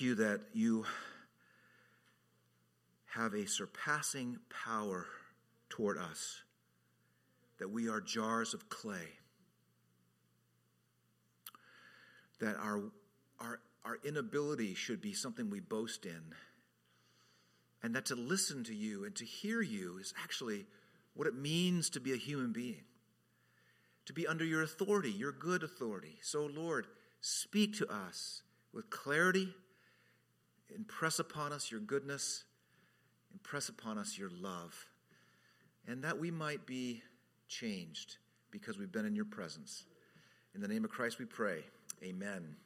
you 0.00 0.16
that 0.16 0.40
you 0.52 0.84
have 3.14 3.34
a 3.34 3.46
surpassing 3.46 4.38
power 4.64 5.06
toward 5.68 5.98
us, 5.98 6.42
that 7.58 7.70
we 7.70 7.88
are 7.88 8.00
jars 8.00 8.54
of 8.54 8.68
clay, 8.68 9.08
that 12.40 12.56
our, 12.56 12.82
our, 13.40 13.60
our 13.84 13.98
inability 14.04 14.74
should 14.74 15.00
be 15.00 15.12
something 15.12 15.48
we 15.48 15.60
boast 15.60 16.06
in, 16.06 16.34
and 17.82 17.94
that 17.94 18.06
to 18.06 18.14
listen 18.14 18.64
to 18.64 18.74
you 18.74 19.04
and 19.04 19.14
to 19.14 19.24
hear 19.24 19.60
you 19.60 19.98
is 19.98 20.12
actually 20.22 20.66
what 21.14 21.28
it 21.28 21.34
means 21.34 21.90
to 21.90 22.00
be 22.00 22.12
a 22.12 22.16
human 22.16 22.52
being, 22.52 22.82
to 24.06 24.12
be 24.12 24.26
under 24.26 24.44
your 24.44 24.62
authority, 24.62 25.10
your 25.10 25.32
good 25.32 25.62
authority. 25.62 26.18
So, 26.22 26.46
Lord, 26.46 26.86
speak 27.20 27.76
to 27.78 27.86
us 27.88 28.42
with 28.72 28.90
clarity 28.90 29.54
Impress 30.74 31.18
upon 31.18 31.52
us 31.52 31.70
your 31.70 31.80
goodness, 31.80 32.44
impress 33.32 33.68
upon 33.68 33.98
us 33.98 34.18
your 34.18 34.30
love, 34.40 34.74
and 35.86 36.02
that 36.02 36.18
we 36.18 36.30
might 36.30 36.66
be 36.66 37.02
changed 37.48 38.16
because 38.50 38.78
we've 38.78 38.92
been 38.92 39.06
in 39.06 39.14
your 39.14 39.24
presence. 39.24 39.84
In 40.54 40.60
the 40.60 40.68
name 40.68 40.84
of 40.84 40.90
Christ 40.90 41.18
we 41.18 41.24
pray. 41.24 41.64
Amen. 42.02 42.56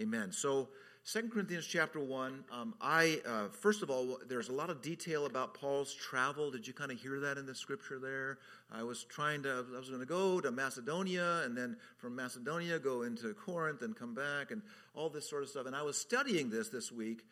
Amen. 0.00 0.32
So, 0.32 0.68
Second 1.02 1.32
Corinthians 1.32 1.66
chapter 1.66 1.98
1, 1.98 2.44
um, 2.52 2.74
I, 2.80 3.20
uh, 3.26 3.48
first 3.48 3.82
of 3.82 3.90
all, 3.90 4.18
there's 4.28 4.50
a 4.50 4.52
lot 4.52 4.68
of 4.68 4.82
detail 4.82 5.24
about 5.24 5.54
Paul's 5.54 5.94
travel. 5.94 6.50
Did 6.50 6.66
you 6.66 6.74
kind 6.74 6.92
of 6.92 7.00
hear 7.00 7.18
that 7.20 7.38
in 7.38 7.46
the 7.46 7.54
scripture 7.54 7.98
there? 7.98 8.38
I 8.70 8.82
was 8.82 9.04
trying 9.04 9.42
to, 9.44 9.64
I 9.74 9.78
was 9.78 9.88
going 9.88 10.00
to 10.00 10.06
go 10.06 10.42
to 10.42 10.50
Macedonia 10.50 11.42
and 11.44 11.56
then 11.56 11.76
from 11.96 12.14
Macedonia 12.14 12.78
go 12.78 13.02
into 13.02 13.32
Corinth 13.32 13.80
and 13.80 13.96
come 13.96 14.14
back 14.14 14.50
and 14.50 14.60
all 14.94 15.08
this 15.08 15.28
sort 15.28 15.42
of 15.42 15.48
stuff. 15.48 15.66
And 15.66 15.74
I 15.74 15.82
was 15.82 15.96
studying 15.96 16.50
this 16.50 16.68
this 16.68 16.92
week 16.92 17.24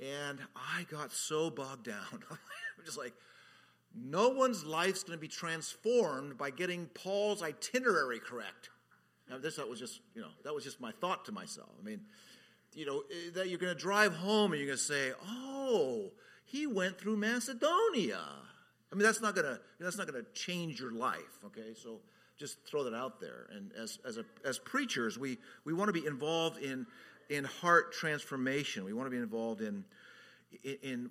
and 0.00 0.40
I 0.56 0.84
got 0.90 1.12
so 1.12 1.48
bogged 1.48 1.86
down. 1.86 2.24
I'm 2.30 2.84
just 2.84 2.98
like, 2.98 3.14
no 3.94 4.30
one's 4.30 4.64
life's 4.64 5.04
going 5.04 5.16
to 5.16 5.20
be 5.20 5.28
transformed 5.28 6.36
by 6.36 6.50
getting 6.50 6.86
Paul's 6.86 7.40
itinerary 7.40 8.18
correct. 8.18 8.70
Now, 9.30 9.38
this 9.38 9.56
that 9.56 9.68
was 9.68 9.78
just, 9.78 10.00
you 10.14 10.22
know, 10.22 10.28
that 10.44 10.52
was 10.52 10.64
just 10.64 10.80
my 10.80 10.90
thought 11.00 11.24
to 11.26 11.32
myself. 11.32 11.70
I 11.80 11.84
mean, 11.84 12.00
you 12.74 12.86
know, 12.86 13.02
eh, 13.10 13.30
that 13.34 13.48
you're 13.48 13.58
going 13.58 13.74
to 13.74 13.80
drive 13.80 14.14
home 14.14 14.52
and 14.52 14.60
you're 14.60 14.66
going 14.66 14.78
to 14.78 14.84
say, 14.84 15.12
"Oh, 15.26 16.10
he 16.44 16.66
went 16.66 16.98
through 16.98 17.16
Macedonia." 17.16 18.20
I 18.90 18.94
mean, 18.94 19.04
that's 19.04 19.20
not 19.20 19.34
going 19.34 19.46
to 19.46 19.60
that's 19.80 19.96
not 19.96 20.06
going 20.06 20.22
to 20.22 20.30
change 20.32 20.80
your 20.80 20.92
life. 20.92 21.44
Okay, 21.46 21.74
so 21.74 22.00
just 22.38 22.58
throw 22.66 22.84
that 22.84 22.94
out 22.94 23.20
there. 23.20 23.46
And 23.50 23.72
as 23.72 23.98
as 24.06 24.18
a, 24.18 24.24
as 24.44 24.58
preachers, 24.58 25.18
we 25.18 25.38
we 25.64 25.72
want 25.72 25.88
to 25.88 25.92
be 25.92 26.06
involved 26.06 26.58
in 26.62 26.86
in 27.30 27.44
heart 27.44 27.92
transformation. 27.92 28.84
We 28.84 28.92
want 28.92 29.06
to 29.06 29.10
be 29.10 29.22
involved 29.22 29.60
in 29.60 29.84
in, 30.62 30.76
in 30.82 31.10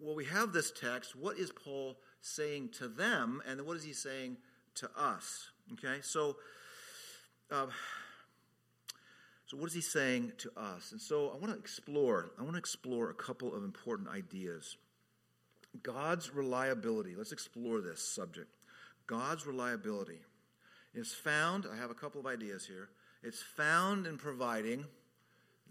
well, 0.00 0.14
we 0.14 0.24
have 0.26 0.52
this 0.52 0.72
text. 0.72 1.14
What 1.14 1.38
is 1.38 1.52
Paul 1.52 1.96
saying 2.20 2.70
to 2.78 2.88
them, 2.88 3.40
and 3.46 3.62
what 3.62 3.76
is 3.76 3.84
he 3.84 3.92
saying 3.92 4.36
to 4.76 4.90
us? 4.96 5.50
Okay, 5.74 6.00
so. 6.02 6.36
Uh, 7.50 7.66
so, 9.52 9.58
what 9.58 9.68
is 9.68 9.74
he 9.74 9.82
saying 9.82 10.32
to 10.38 10.50
us? 10.56 10.92
And 10.92 11.00
so, 11.00 11.28
I 11.28 11.36
want 11.36 11.52
to 11.52 11.58
explore. 11.58 12.30
I 12.38 12.42
want 12.42 12.54
to 12.54 12.58
explore 12.58 13.10
a 13.10 13.14
couple 13.14 13.54
of 13.54 13.64
important 13.64 14.08
ideas. 14.08 14.78
God's 15.82 16.34
reliability. 16.34 17.14
Let's 17.14 17.32
explore 17.32 17.82
this 17.82 18.02
subject. 18.02 18.48
God's 19.06 19.46
reliability 19.46 20.20
is 20.94 21.12
found. 21.12 21.66
I 21.70 21.76
have 21.76 21.90
a 21.90 21.94
couple 21.94 22.18
of 22.18 22.26
ideas 22.26 22.64
here. 22.64 22.88
It's 23.22 23.42
found 23.42 24.06
in 24.06 24.16
providing 24.16 24.86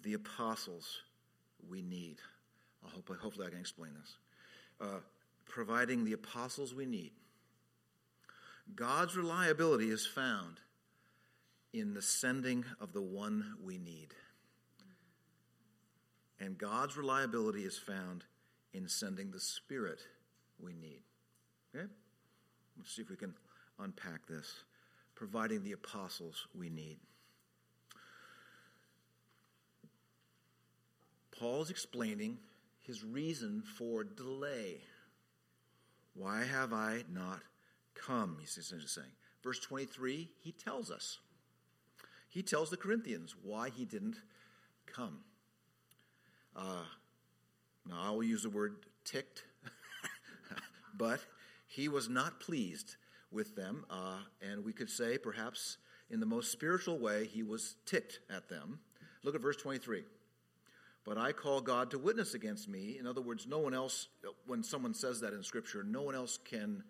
the 0.03 0.13
apostles 0.13 1.01
we 1.67 1.81
need. 1.81 2.17
I 2.85 2.89
hope, 2.93 3.09
hopefully, 3.19 3.47
I 3.47 3.49
can 3.49 3.59
explain 3.59 3.93
this. 3.99 4.15
Uh, 4.79 4.99
providing 5.45 6.05
the 6.05 6.13
apostles 6.13 6.75
we 6.75 6.85
need. 6.85 7.13
God's 8.75 9.17
reliability 9.17 9.89
is 9.89 10.05
found 10.05 10.59
in 11.73 11.93
the 11.93 12.01
sending 12.01 12.65
of 12.79 12.93
the 12.93 13.01
one 13.01 13.55
we 13.63 13.77
need. 13.77 14.13
And 16.39 16.57
God's 16.57 16.97
reliability 16.97 17.61
is 17.61 17.77
found 17.77 18.25
in 18.73 18.87
sending 18.87 19.31
the 19.31 19.39
Spirit 19.39 19.99
we 20.59 20.73
need. 20.73 21.01
Okay? 21.75 21.87
Let's 22.77 22.95
see 22.95 23.03
if 23.03 23.09
we 23.09 23.15
can 23.15 23.35
unpack 23.79 24.27
this. 24.27 24.63
Providing 25.15 25.63
the 25.63 25.73
apostles 25.73 26.47
we 26.57 26.69
need. 26.69 26.97
Paul 31.37 31.61
is 31.61 31.69
explaining 31.69 32.39
his 32.81 33.03
reason 33.03 33.61
for 33.77 34.03
delay. 34.03 34.81
Why 36.15 36.43
have 36.43 36.73
I 36.73 37.03
not 37.11 37.39
come? 37.93 38.37
He's 38.39 38.57
essentially 38.57 38.87
saying. 38.87 39.11
Verse 39.43 39.59
23, 39.59 40.29
he 40.43 40.51
tells 40.51 40.91
us 40.91 41.19
he 42.31 42.41
tells 42.41 42.69
the 42.69 42.77
Corinthians 42.77 43.35
why 43.43 43.69
he 43.69 43.83
didn't 43.83 44.15
come. 44.85 45.19
Uh, 46.55 46.85
now, 47.87 47.99
I 48.01 48.09
will 48.11 48.23
use 48.23 48.43
the 48.43 48.49
word 48.49 48.77
ticked, 49.03 49.43
but 50.97 51.19
he 51.67 51.89
was 51.89 52.07
not 52.07 52.39
pleased 52.39 52.95
with 53.31 53.55
them, 53.55 53.85
uh, 53.89 54.19
and 54.41 54.63
we 54.63 54.71
could 54.71 54.89
say 54.89 55.17
perhaps 55.17 55.77
in 56.09 56.21
the 56.21 56.25
most 56.25 56.51
spiritual 56.51 56.99
way, 56.99 57.25
he 57.25 57.43
was 57.43 57.75
ticked 57.85 58.19
at 58.29 58.47
them. 58.47 58.79
Look 59.23 59.35
at 59.35 59.41
verse 59.41 59.57
23. 59.57 60.03
But 61.03 61.17
I 61.17 61.33
call 61.33 61.59
God 61.59 61.91
to 61.91 61.99
witness 61.99 62.33
against 62.33 62.69
me. 62.69 62.97
In 62.97 63.07
other 63.07 63.21
words, 63.21 63.45
no 63.45 63.59
one 63.59 63.73
else, 63.73 64.07
when 64.45 64.63
someone 64.63 64.93
says 64.93 65.19
that 65.21 65.33
in 65.33 65.43
Scripture, 65.43 65.83
no 65.83 66.01
one 66.01 66.15
else 66.15 66.37
can 66.37 66.83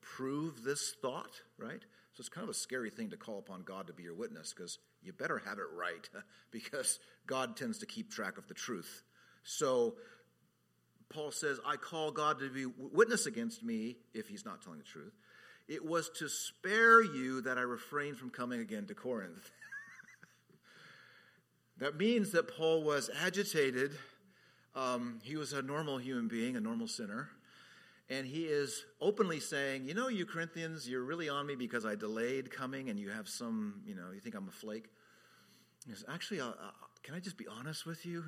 prove 0.00 0.62
this 0.62 0.94
thought, 1.02 1.42
right? 1.58 1.84
So 2.16 2.22
it's 2.22 2.30
kind 2.30 2.44
of 2.44 2.48
a 2.48 2.54
scary 2.54 2.88
thing 2.88 3.10
to 3.10 3.18
call 3.18 3.38
upon 3.38 3.62
God 3.62 3.88
to 3.88 3.92
be 3.92 4.02
your 4.02 4.14
witness 4.14 4.54
because 4.56 4.78
you 5.02 5.12
better 5.12 5.36
have 5.44 5.58
it 5.58 5.66
right 5.76 6.08
because 6.50 6.98
God 7.26 7.58
tends 7.58 7.80
to 7.80 7.86
keep 7.86 8.10
track 8.10 8.38
of 8.38 8.48
the 8.48 8.54
truth. 8.54 9.02
So 9.44 9.96
Paul 11.10 11.30
says, 11.30 11.60
I 11.66 11.76
call 11.76 12.12
God 12.12 12.38
to 12.38 12.48
be 12.48 12.64
witness 12.64 13.26
against 13.26 13.62
me 13.62 13.96
if 14.14 14.28
he's 14.28 14.46
not 14.46 14.62
telling 14.62 14.78
the 14.78 14.84
truth. 14.86 15.12
It 15.68 15.84
was 15.84 16.08
to 16.18 16.30
spare 16.30 17.02
you 17.02 17.42
that 17.42 17.58
I 17.58 17.62
refrained 17.62 18.16
from 18.16 18.30
coming 18.30 18.60
again 18.60 18.86
to 18.86 18.94
Corinth. 18.94 19.50
that 21.76 21.98
means 21.98 22.32
that 22.32 22.56
Paul 22.56 22.82
was 22.82 23.10
agitated. 23.22 23.90
Um, 24.74 25.18
he 25.22 25.36
was 25.36 25.52
a 25.52 25.60
normal 25.60 25.98
human 25.98 26.28
being, 26.28 26.56
a 26.56 26.60
normal 26.60 26.88
sinner 26.88 27.28
and 28.08 28.26
he 28.26 28.44
is 28.44 28.84
openly 29.00 29.40
saying, 29.40 29.86
You 29.86 29.94
know, 29.94 30.08
you 30.08 30.26
Corinthians, 30.26 30.88
you're 30.88 31.02
really 31.02 31.28
on 31.28 31.46
me 31.46 31.56
because 31.56 31.84
I 31.84 31.94
delayed 31.94 32.50
coming 32.50 32.88
and 32.88 32.98
you 32.98 33.10
have 33.10 33.28
some, 33.28 33.82
you 33.86 33.94
know, 33.94 34.12
you 34.14 34.20
think 34.20 34.34
I'm 34.34 34.48
a 34.48 34.52
flake. 34.52 34.88
He 35.86 35.92
says, 35.92 36.04
Actually, 36.08 36.40
uh, 36.40 36.48
uh, 36.48 36.70
can 37.02 37.14
I 37.14 37.20
just 37.20 37.36
be 37.36 37.46
honest 37.46 37.86
with 37.86 38.06
you? 38.06 38.24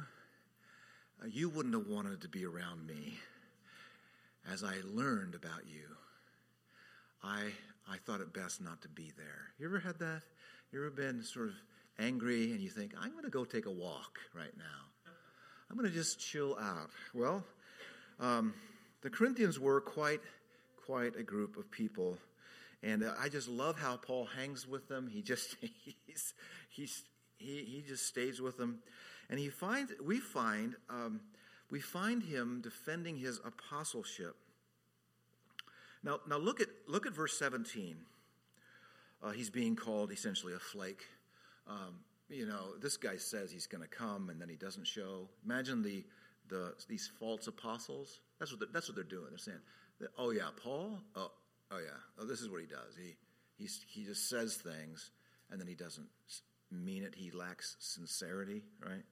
Uh, 1.22 1.26
you 1.26 1.48
wouldn't 1.48 1.74
have 1.74 1.86
wanted 1.86 2.20
to 2.22 2.28
be 2.28 2.44
around 2.44 2.86
me 2.86 3.18
as 4.50 4.64
I 4.64 4.74
learned 4.84 5.34
about 5.34 5.66
you. 5.66 5.84
I, 7.22 7.50
I 7.88 7.96
thought 8.04 8.20
it 8.20 8.32
best 8.32 8.60
not 8.60 8.80
to 8.82 8.88
be 8.88 9.12
there. 9.16 9.52
You 9.58 9.66
ever 9.66 9.80
had 9.80 9.98
that? 9.98 10.22
You 10.72 10.80
ever 10.80 10.90
been 10.90 11.22
sort 11.22 11.48
of 11.48 11.54
angry 11.98 12.52
and 12.52 12.60
you 12.60 12.68
think, 12.68 12.94
I'm 13.00 13.12
going 13.12 13.24
to 13.24 13.30
go 13.30 13.44
take 13.44 13.66
a 13.66 13.70
walk 13.70 14.18
right 14.34 14.56
now? 14.56 15.10
I'm 15.70 15.76
going 15.76 15.88
to 15.88 15.94
just 15.94 16.18
chill 16.18 16.56
out. 16.58 16.90
Well, 17.12 17.44
um, 18.20 18.54
the 19.02 19.10
Corinthians 19.10 19.58
were 19.58 19.80
quite, 19.80 20.20
quite 20.86 21.16
a 21.16 21.22
group 21.22 21.56
of 21.56 21.70
people. 21.70 22.18
And 22.82 23.02
uh, 23.02 23.14
I 23.18 23.28
just 23.28 23.48
love 23.48 23.78
how 23.78 23.96
Paul 23.96 24.26
hangs 24.36 24.66
with 24.66 24.88
them. 24.88 25.08
He 25.08 25.22
just, 25.22 25.56
he's, 26.06 26.34
he's, 26.68 27.04
he, 27.36 27.64
he 27.64 27.84
just 27.86 28.06
stays 28.06 28.40
with 28.40 28.56
them. 28.56 28.80
And 29.30 29.38
he 29.38 29.48
finds, 29.48 29.92
we 30.04 30.18
find, 30.18 30.74
um, 30.88 31.20
we 31.70 31.80
find 31.80 32.22
him 32.22 32.60
defending 32.62 33.16
his 33.16 33.40
apostleship. 33.44 34.36
Now, 36.02 36.20
now 36.28 36.38
look 36.38 36.60
at, 36.60 36.68
look 36.86 37.06
at 37.06 37.12
verse 37.12 37.38
17. 37.38 37.96
Uh, 39.22 39.30
he's 39.30 39.50
being 39.50 39.76
called 39.76 40.12
essentially 40.12 40.54
a 40.54 40.58
flake. 40.58 41.04
Um, 41.66 41.96
you 42.30 42.46
know, 42.46 42.76
this 42.80 42.96
guy 42.96 43.16
says 43.16 43.50
he's 43.50 43.66
going 43.66 43.82
to 43.82 43.88
come 43.88 44.30
and 44.30 44.40
then 44.40 44.48
he 44.48 44.56
doesn't 44.56 44.86
show. 44.86 45.28
Imagine 45.44 45.82
the, 45.82 46.04
the, 46.48 46.74
these 46.88 47.10
false 47.18 47.46
apostles. 47.46 48.20
That's 48.38 48.52
what, 48.52 48.72
that's 48.72 48.88
what 48.88 48.94
they're 48.94 49.04
doing. 49.04 49.26
They're 49.30 49.38
saying, 49.38 49.58
oh, 50.18 50.30
yeah, 50.30 50.48
Paul? 50.62 51.00
Oh, 51.16 51.30
oh 51.70 51.78
yeah. 51.78 51.98
Oh, 52.20 52.24
this 52.24 52.40
is 52.40 52.48
what 52.48 52.60
he 52.60 52.66
does. 52.66 52.94
He, 52.96 53.16
he's, 53.56 53.80
he 53.88 54.04
just 54.04 54.28
says 54.28 54.56
things 54.56 55.10
and 55.50 55.60
then 55.60 55.66
he 55.66 55.74
doesn't 55.74 56.08
mean 56.70 57.02
it. 57.02 57.14
He 57.14 57.30
lacks 57.30 57.76
sincerity, 57.80 58.62
right? 58.84 59.04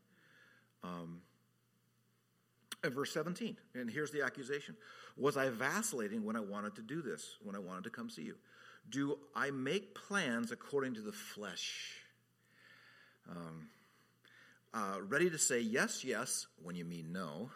Um, 0.85 1.21
and 2.85 2.95
verse 2.95 3.13
17, 3.13 3.57
and 3.75 3.91
here's 3.91 4.11
the 4.11 4.23
accusation 4.23 4.77
Was 5.17 5.37
I 5.37 5.49
vacillating 5.49 6.25
when 6.25 6.37
I 6.37 6.41
wanted 6.41 6.77
to 6.77 6.83
do 6.83 7.03
this, 7.03 7.37
when 7.43 7.57
I 7.57 7.59
wanted 7.59 7.85
to 7.85 7.91
come 7.91 8.11
see 8.11 8.23
you? 8.23 8.37
Do 8.89 9.19
I 9.35 9.51
make 9.51 9.95
plans 9.95 10.53
according 10.53 10.95
to 10.95 11.01
the 11.01 11.13
flesh? 11.13 12.01
Um, 13.29 13.69
uh, 14.73 14.99
ready 15.09 15.31
to 15.31 15.39
say 15.39 15.61
yes, 15.61 16.05
yes 16.05 16.47
when 16.63 16.77
you 16.77 16.85
mean 16.85 17.13
no, 17.13 17.51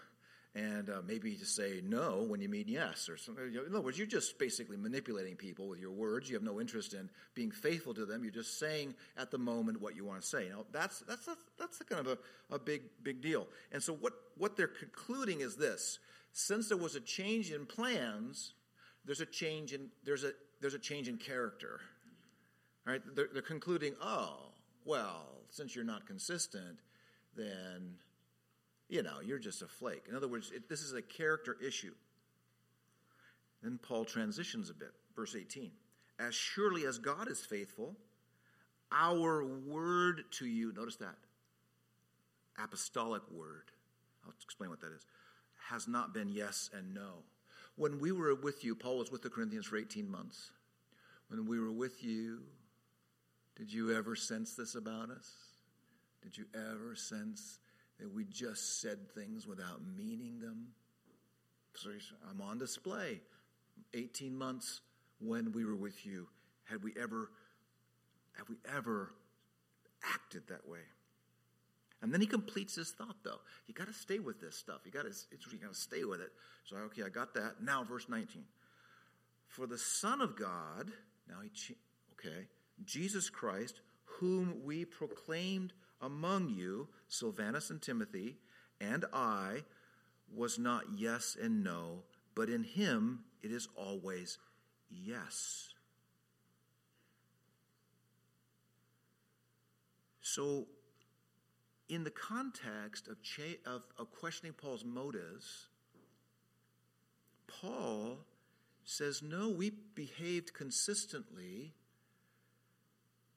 and 0.55 0.91
uh, 0.91 1.01
maybe 1.07 1.37
to 1.37 1.45
say 1.45 1.81
no 1.85 2.25
when 2.27 2.41
you 2.41 2.49
mean 2.49 2.65
yes, 2.67 3.09
or 3.09 3.17
something. 3.17 3.45
In 3.45 3.73
other 3.73 3.83
words, 3.83 3.97
you're 3.97 4.07
just 4.07 4.39
basically 4.39 4.77
manipulating 4.77 5.37
people 5.37 5.69
with 5.69 5.79
your 5.79 5.93
words. 5.93 6.29
You 6.29 6.35
have 6.35 6.43
no 6.43 6.61
interest 6.61 6.93
in 6.93 7.09
being 7.35 7.53
faithful 7.53 7.95
to 7.95 8.05
them. 8.05 8.25
You're 8.25 8.33
just 8.33 8.59
saying 8.59 8.95
at 9.17 9.31
the 9.31 9.39
moment 9.39 9.81
what 9.81 9.95
you 9.95 10.05
want 10.05 10.21
to 10.21 10.27
say. 10.27 10.49
Now, 10.49 10.65
that's 10.73 11.01
that's 11.01 11.29
a, 11.29 11.37
that's 11.59 11.81
a 11.81 11.85
kind 11.85 12.05
of 12.05 12.19
a, 12.51 12.55
a 12.55 12.59
big 12.59 12.83
big 13.03 13.21
deal. 13.21 13.47
And 13.71 13.83
so, 13.83 13.93
what 13.93 14.15
what 14.37 14.57
they're 14.57 14.67
concluding 14.67 15.41
is 15.41 15.57
this: 15.57 16.01
since 16.33 16.69
there 16.69 16.79
was 16.79 16.97
a 16.97 17.01
change 17.01 17.53
in 17.53 17.65
plans, 17.65 18.55
there's 19.05 19.21
a 19.21 19.27
change 19.27 19.73
in 19.73 19.89
there's 20.05 20.25
a 20.25 20.33
there's 20.61 20.75
a 20.75 20.81
change 20.81 21.09
in 21.09 21.17
character. 21.17 21.81
Right? 22.87 23.03
They're, 23.15 23.29
they're 23.33 23.43
concluding, 23.43 23.95
oh, 24.03 24.53
well, 24.87 25.27
since 25.51 25.77
you're 25.77 25.85
not 25.85 26.07
consistent, 26.07 26.79
then 27.37 27.95
you 28.91 29.03
know 29.03 29.21
you're 29.25 29.39
just 29.39 29.63
a 29.63 29.67
flake. 29.67 30.05
In 30.09 30.17
other 30.17 30.29
words, 30.29 30.51
it, 30.55 30.69
this 30.69 30.83
is 30.83 30.93
a 30.93 31.01
character 31.01 31.57
issue. 31.65 31.95
Then 33.63 33.79
Paul 33.83 34.05
transitions 34.05 34.69
a 34.69 34.75
bit, 34.75 34.93
verse 35.15 35.37
18. 35.39 35.71
As 36.19 36.35
surely 36.35 36.87
as 36.87 36.99
God 36.99 37.31
is 37.31 37.41
faithful, 37.41 37.97
our 38.93 39.45
word 39.45 40.25
to 40.33 40.47
you, 40.47 40.73
notice 40.73 40.97
that, 40.97 41.17
apostolic 42.63 43.23
word, 43.31 43.71
I'll 44.25 44.35
explain 44.43 44.71
what 44.71 44.81
that 44.81 44.93
is, 44.93 45.07
has 45.69 45.87
not 45.87 46.13
been 46.13 46.29
yes 46.29 46.69
and 46.77 46.93
no. 46.93 47.23
When 47.77 48.01
we 48.01 48.13
were 48.13 48.35
with 48.35 48.65
you, 48.65 48.75
Paul 48.75 48.99
was 48.99 49.11
with 49.11 49.23
the 49.23 49.31
Corinthians 49.31 49.67
for 49.67 49.77
18 49.77 50.11
months. 50.11 50.51
When 51.29 51.47
we 51.47 51.61
were 51.61 51.71
with 51.71 52.03
you, 52.03 52.41
did 53.57 53.73
you 53.73 53.97
ever 53.97 54.17
sense 54.17 54.55
this 54.55 54.75
about 54.75 55.11
us? 55.11 55.31
Did 56.23 56.37
you 56.37 56.45
ever 56.55 56.95
sense 56.97 57.59
that 58.01 58.13
we 58.13 58.25
just 58.25 58.81
said 58.81 58.99
things 59.15 59.47
without 59.47 59.81
meaning 59.97 60.41
them? 60.41 60.69
So 61.75 61.91
I'm 62.29 62.41
on 62.41 62.59
display. 62.59 63.21
18 63.95 64.37
months 64.37 64.81
when 65.21 65.53
we 65.53 65.65
were 65.65 65.77
with 65.77 66.05
you. 66.05 66.27
Had 66.65 66.83
we 66.83 66.93
ever 67.01 67.31
have 68.39 68.49
we 68.49 68.57
ever 68.75 69.13
acted 70.15 70.43
that 70.49 70.67
way? 70.69 70.81
And 72.03 72.13
then 72.13 72.21
he 72.21 72.27
completes 72.27 72.77
his 72.77 72.93
thought, 72.93 73.17
though. 73.23 73.41
You 73.67 73.75
got 73.75 73.89
to 73.89 73.93
stay 73.93 74.19
with 74.19 74.41
this 74.41 74.57
stuff. 74.57 74.81
You 74.85 74.91
got 74.91 75.03
to, 75.03 75.13
you 75.53 75.59
got 75.59 75.75
to 75.75 75.79
stay 75.79 76.05
with 76.05 76.21
it. 76.21 76.31
So, 76.65 76.77
okay, 76.77 77.03
I 77.03 77.11
got 77.11 77.35
that. 77.35 77.63
Now, 77.63 77.85
verse 77.85 78.09
19. 78.09 78.45
For 79.49 79.67
the 79.67 79.77
Son 79.77 80.21
of 80.23 80.37
God, 80.37 80.93
now 81.29 81.37
he, 81.43 81.77
okay, 82.15 82.47
Jesus 82.85 83.29
Christ, 83.29 83.81
whom 84.05 84.63
we 84.65 84.85
proclaimed 84.85 85.75
among 86.01 86.49
you, 86.49 86.89
Silvanus 87.11 87.69
and 87.69 87.83
Timothy, 87.83 88.39
and 88.81 89.05
I, 89.13 89.65
was 90.35 90.59
not 90.59 90.85
yes 90.97 91.37
and 91.41 91.63
no, 91.63 92.05
but 92.35 92.49
in 92.49 92.63
him 92.63 93.21
it 93.43 93.51
is 93.51 93.69
always 93.75 94.39
yes. 94.89 95.75
So, 100.23 100.67
in 101.89 102.05
the 102.05 102.11
context 102.11 103.09
of, 103.09 103.21
cha- 103.23 103.61
of, 103.67 103.83
of 103.99 104.13
questioning 104.13 104.53
Paul's 104.53 104.85
motives, 104.85 105.67
Paul 107.49 108.19
says, 108.85 109.23
No, 109.23 109.49
we 109.49 109.73
behaved 109.95 110.55
consistently 110.55 111.75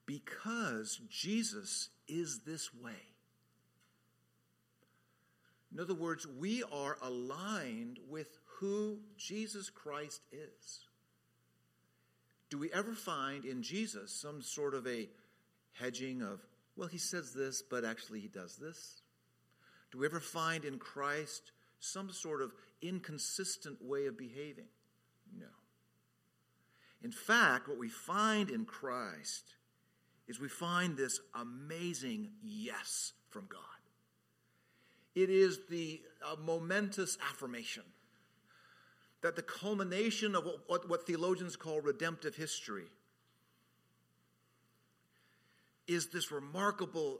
because 0.06 1.02
Jesus 1.10 1.90
is 2.08 2.42
this 2.46 2.72
way. 2.75 3.12
In 5.74 5.80
other 5.80 5.96
words, 5.96 6.28
we 6.28 6.64
are 6.72 6.98
aligned 7.02 8.00
with 8.08 8.38
who 8.60 9.00
Jesus 9.18 9.70
Christ 9.70 10.22
is. 10.31 10.86
Do 12.50 12.60
we 12.60 12.72
ever 12.72 12.94
find 12.94 13.46
in 13.46 13.64
Jesus 13.64 14.12
some 14.12 14.42
sort 14.42 14.75
of 14.75 14.86
a 14.86 15.10
hedging 15.74 16.22
of 16.22 16.40
well, 16.75 16.88
he 16.88 16.98
says 16.98 17.34
this, 17.34 17.62
but 17.62 17.86
actually 17.86 18.20
he 18.20 18.28
does 18.28 18.58
this? 18.58 19.02
Do 19.92 20.00
we 20.00 20.08
ever 20.08 20.20
find 20.20 20.66
in 20.66 20.80
Christ 20.80 21.52
some 21.80 22.12
sort 22.12 22.42
of 22.42 22.52
inconsistent 22.81 23.78
way 23.80 24.08
of 24.08 24.18
behaving? 24.18 24.70
No. 25.38 25.46
In 27.04 27.12
fact, 27.12 27.68
what 27.68 27.78
we 27.78 27.90
find 27.90 28.50
in 28.50 28.66
Christ 28.66 29.56
is 30.28 30.40
we 30.40 30.48
find 30.48 30.98
this 30.98 31.20
amazing 31.36 32.31
yes 32.42 33.14
from 33.30 33.46
God. 33.50 33.60
It 35.15 35.30
is 35.30 35.60
the 35.69 36.01
uh, 36.25 36.36
momentous 36.42 37.18
affirmation 37.30 37.83
that 39.21 39.36
the 39.36 39.42
culmination 39.42 40.36
of 40.36 40.45
what, 40.45 40.60
what, 40.68 40.89
what 40.89 41.07
theologians 41.07 41.56
call 41.56 41.80
redemptive 41.81 42.36
history 42.36 42.86
is 45.88 46.07
this 46.07 46.31
remarkable 46.31 47.19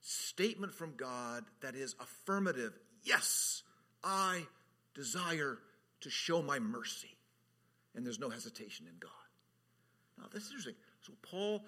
statement 0.00 0.72
from 0.72 0.94
God 0.96 1.44
that 1.60 1.74
is 1.74 1.94
affirmative. 2.00 2.78
Yes, 3.02 3.62
I 4.02 4.46
desire 4.94 5.58
to 6.02 6.10
show 6.10 6.42
my 6.42 6.58
mercy. 6.58 7.16
And 7.94 8.06
there's 8.06 8.20
no 8.20 8.30
hesitation 8.30 8.86
in 8.86 8.94
God. 9.00 9.10
Now, 10.18 10.26
this 10.32 10.44
is 10.44 10.50
interesting. 10.50 10.74
So, 11.00 11.12
Paul 11.22 11.64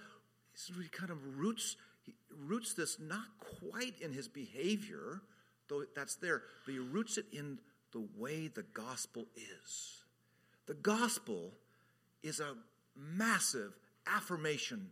he 0.54 0.88
kind 0.88 1.10
of 1.10 1.38
roots, 1.38 1.76
he 2.04 2.14
roots 2.46 2.74
this 2.74 2.98
not 3.00 3.26
quite 3.38 4.00
in 4.00 4.12
his 4.12 4.28
behavior, 4.28 5.22
though 5.70 5.84
that's 5.96 6.16
there, 6.16 6.42
but 6.66 6.72
he 6.72 6.78
roots 6.78 7.16
it 7.16 7.24
in 7.32 7.58
the 7.92 8.06
way 8.18 8.48
the 8.48 8.64
gospel 8.74 9.26
is. 9.34 10.02
The 10.66 10.74
gospel 10.74 11.52
is 12.22 12.40
a 12.40 12.54
massive 12.94 13.78
affirmation 14.06 14.90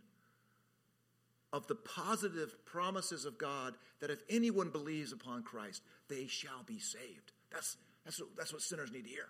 of 1.53 1.67
the 1.67 1.75
positive 1.75 2.65
promises 2.65 3.25
of 3.25 3.37
God 3.37 3.75
that 3.99 4.09
if 4.09 4.19
anyone 4.29 4.69
believes 4.69 5.11
upon 5.11 5.43
Christ, 5.43 5.81
they 6.07 6.27
shall 6.27 6.63
be 6.65 6.79
saved. 6.79 7.31
That's, 7.51 7.77
that's, 8.05 8.19
what, 8.19 8.29
that's 8.37 8.53
what 8.53 8.61
sinners 8.61 8.91
need 8.91 9.03
to 9.03 9.09
hear. 9.09 9.27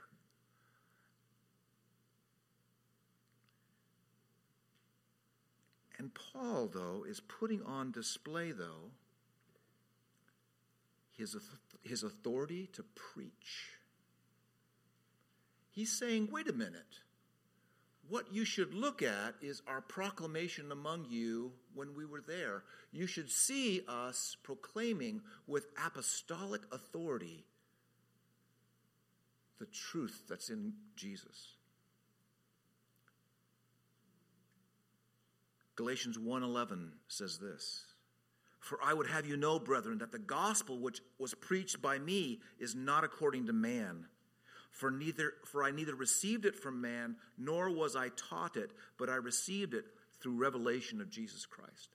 And 5.98 6.12
Paul, 6.14 6.70
though, 6.74 7.06
is 7.08 7.20
putting 7.20 7.62
on 7.64 7.92
display, 7.92 8.54
though, 8.54 8.92
his, 11.20 11.36
his 11.84 12.02
authority 12.02 12.68
to 12.74 12.84
preach. 13.14 13.76
He's 15.70 15.92
saying, 15.92 16.30
wait 16.32 16.50
a 16.50 16.54
minute 16.54 17.02
what 18.10 18.34
you 18.34 18.44
should 18.44 18.74
look 18.74 19.04
at 19.04 19.36
is 19.40 19.62
our 19.68 19.82
proclamation 19.82 20.72
among 20.72 21.06
you 21.10 21.52
when 21.76 21.94
we 21.94 22.06
were 22.06 22.24
there. 22.28 22.64
You 22.92 23.06
should 23.06 23.30
see 23.30 23.82
us 23.88 24.36
proclaiming 24.44 25.22
with 25.46 25.68
apostolic 25.86 26.62
authority 26.72 27.46
the 29.60 29.68
truth 29.68 30.24
that's 30.28 30.50
in 30.50 30.74
Jesus. 30.96 31.54
Galatians 35.76 36.18
1:11 36.18 36.94
says 37.08 37.38
this: 37.38 37.89
For 38.60 38.78
I 38.84 38.94
would 38.94 39.08
have 39.08 39.26
you 39.26 39.38
know, 39.38 39.58
brethren, 39.60 40.00
that 40.00 40.12
the 40.12 40.20
gospel 40.20 40.80
which 40.80 41.02
was 41.18 41.34
preached 41.34 41.82
by 41.82 41.98
me 41.98 42.40
is 42.60 42.76
not 42.76 43.04
according 43.04 43.48
to 43.48 43.54
man 43.54 44.06
for 44.72 44.92
neither 44.92 45.34
for 45.46 45.64
I 45.64 45.72
neither 45.72 45.96
received 45.96 46.46
it 46.46 46.56
from 46.56 46.82
man 46.82 47.16
nor 47.38 47.70
was 47.70 47.96
I 47.96 48.10
taught 48.10 48.56
it, 48.56 48.72
but 48.98 49.10
I 49.10 49.16
received 49.16 49.74
it 49.74 49.86
through 50.22 50.38
revelation 50.38 51.02
of 51.02 51.10
Jesus 51.10 51.46
Christ. 51.46 51.90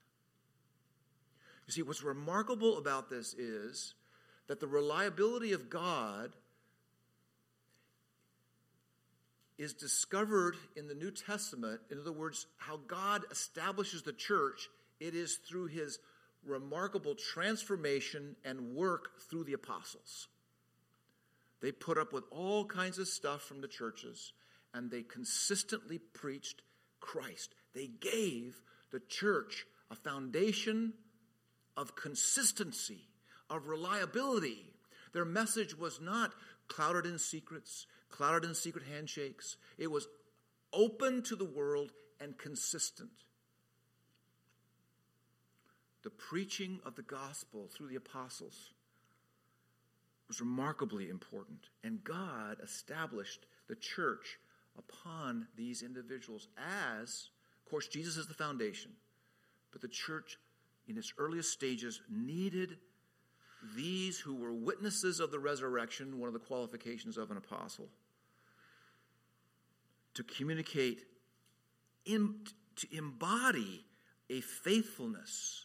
You 1.67 1.73
see, 1.73 1.83
what's 1.83 2.03
remarkable 2.03 2.79
about 2.79 3.09
this 3.09 3.33
is 3.35 3.95
that 4.49 4.61
the 4.61 4.67
reliability 4.67 5.53
of 5.53 5.71
God 5.71 6.35
is 9.57 9.73
discovered 9.73 10.57
in 10.77 10.89
the 10.89 10.95
New 10.95 11.11
Testament. 11.11 11.81
In 11.91 11.99
other 11.99 12.13
words, 12.13 12.47
how 12.59 12.81
God 12.87 13.23
establishes 13.31 14.03
the 14.03 14.13
church, 14.13 14.69
it 15.01 15.15
is 15.15 15.37
through 15.37 15.67
his 15.67 15.99
remarkable 16.47 17.15
transformation 17.15 18.37
and 18.45 18.75
work 18.75 19.21
through 19.29 19.45
the 19.45 19.53
apostles. 19.53 20.29
They 21.61 21.73
put 21.73 21.99
up 21.99 22.13
with 22.13 22.25
all 22.31 22.67
kinds 22.67 22.99
of 22.99 23.09
stuff 23.09 23.43
from 23.43 23.61
the 23.61 23.69
churches, 23.69 24.33
and 24.73 24.91
they 24.91 25.03
consistently 25.03 25.99
preached 25.99 26.63
Christ. 27.01 27.55
They 27.75 27.87
gave 27.87 28.61
the 28.91 29.01
church 29.01 29.67
a 29.91 29.95
foundation 29.95 30.95
of 31.77 31.97
consistency, 31.97 33.09
of 33.49 33.69
reliability. 33.69 34.75
Their 35.13 35.25
message 35.25 35.77
was 35.77 36.01
not 36.01 36.33
clouded 36.69 37.07
in 37.07 37.19
secrets, 37.19 37.87
clouded 38.11 38.49
in 38.49 38.55
secret 38.55 38.85
handshakes. 38.85 39.57
It 39.79 39.91
was 39.91 40.07
open 40.73 41.23
to 41.25 41.37
the 41.37 41.45
world 41.45 41.93
and 42.21 42.37
consistent. 42.37 43.11
The 46.05 46.11
preaching 46.11 46.79
of 46.85 46.95
the 46.95 47.03
gospel 47.03 47.69
through 47.73 47.89
the 47.89 47.97
apostles 47.97 48.75
was 50.29 50.41
remarkably 50.41 51.09
important. 51.09 51.71
And 51.83 52.05
God 52.05 52.59
established 52.63 53.47
the 53.69 53.75
church 53.75 54.39
upon 54.79 55.49
these 55.57 55.83
individuals 55.83 56.49
as, 56.59 57.31
of 57.65 57.71
course, 57.71 57.89
Jesus 57.89 58.17
is 58.17 58.27
the 58.27 58.35
foundation, 58.35 58.93
but 59.73 59.81
the 59.81 59.89
church 59.89 60.39
in 60.87 60.99
its 60.99 61.13
earliest 61.19 61.51
stages 61.51 62.03
needed 62.11 62.77
these 63.75 64.19
who 64.19 64.35
were 64.35 64.53
witnesses 64.53 65.21
of 65.21 65.31
the 65.31 65.39
resurrection, 65.39 66.19
one 66.19 66.29
of 66.29 66.35
the 66.35 66.39
qualifications 66.39 67.17
of 67.17 67.31
an 67.31 67.39
apostle, 67.39 67.89
to 70.13 70.23
communicate, 70.23 71.01
to 72.07 72.87
embody 72.93 73.87
a 74.29 74.43
faithfulness. 74.43 75.65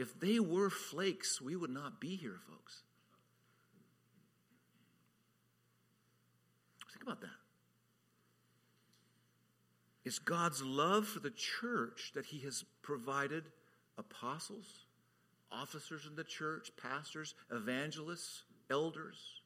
If 0.00 0.18
they 0.18 0.40
were 0.40 0.70
flakes, 0.70 1.42
we 1.42 1.54
would 1.56 1.68
not 1.68 2.00
be 2.00 2.16
here, 2.16 2.38
folks. 2.48 2.80
Think 6.90 7.02
about 7.02 7.20
that. 7.20 7.28
It's 10.02 10.18
God's 10.18 10.62
love 10.62 11.06
for 11.06 11.20
the 11.20 11.30
church 11.30 12.12
that 12.14 12.24
He 12.24 12.38
has 12.44 12.64
provided 12.80 13.44
apostles, 13.98 14.86
officers 15.52 16.06
in 16.08 16.16
the 16.16 16.24
church, 16.24 16.70
pastors, 16.82 17.34
evangelists, 17.52 18.44
elders. 18.70 19.42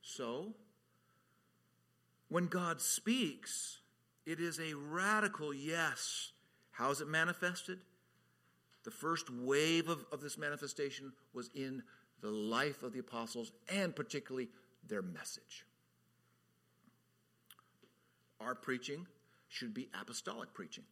So, 0.00 0.54
when 2.28 2.48
God 2.48 2.80
speaks, 2.80 3.78
it 4.26 4.40
is 4.40 4.58
a 4.58 4.74
radical 4.74 5.54
yes. 5.54 6.32
How 6.72 6.90
is 6.90 7.00
it 7.00 7.06
manifested? 7.06 7.78
The 8.84 8.90
first 8.90 9.30
wave 9.30 9.88
of, 9.88 10.04
of 10.12 10.20
this 10.20 10.36
manifestation 10.36 11.12
was 11.32 11.50
in 11.54 11.82
the 12.20 12.30
life 12.30 12.82
of 12.82 12.92
the 12.92 12.98
apostles 12.98 13.52
and 13.68 13.94
particularly 13.94 14.48
their 14.88 15.02
message. 15.02 15.64
Our 18.40 18.54
preaching 18.54 19.06
should 19.48 19.72
be 19.72 19.88
apostolic 20.00 20.52
preaching. 20.52 20.84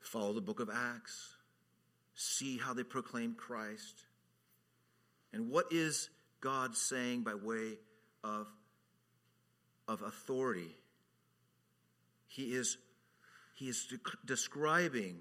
Follow 0.00 0.32
the 0.32 0.40
book 0.40 0.60
of 0.60 0.68
Acts, 0.68 1.34
see 2.14 2.58
how 2.58 2.74
they 2.74 2.82
proclaim 2.82 3.34
Christ. 3.34 4.04
And 5.32 5.50
what 5.50 5.66
is 5.70 6.10
God 6.40 6.76
saying 6.76 7.22
by 7.22 7.34
way 7.34 7.78
of 8.24 8.48
of 9.90 10.02
authority. 10.02 10.76
He 12.28 12.54
is, 12.54 12.78
he 13.60 13.68
is 13.68 13.84
de- 13.84 13.98
describing, 14.24 15.18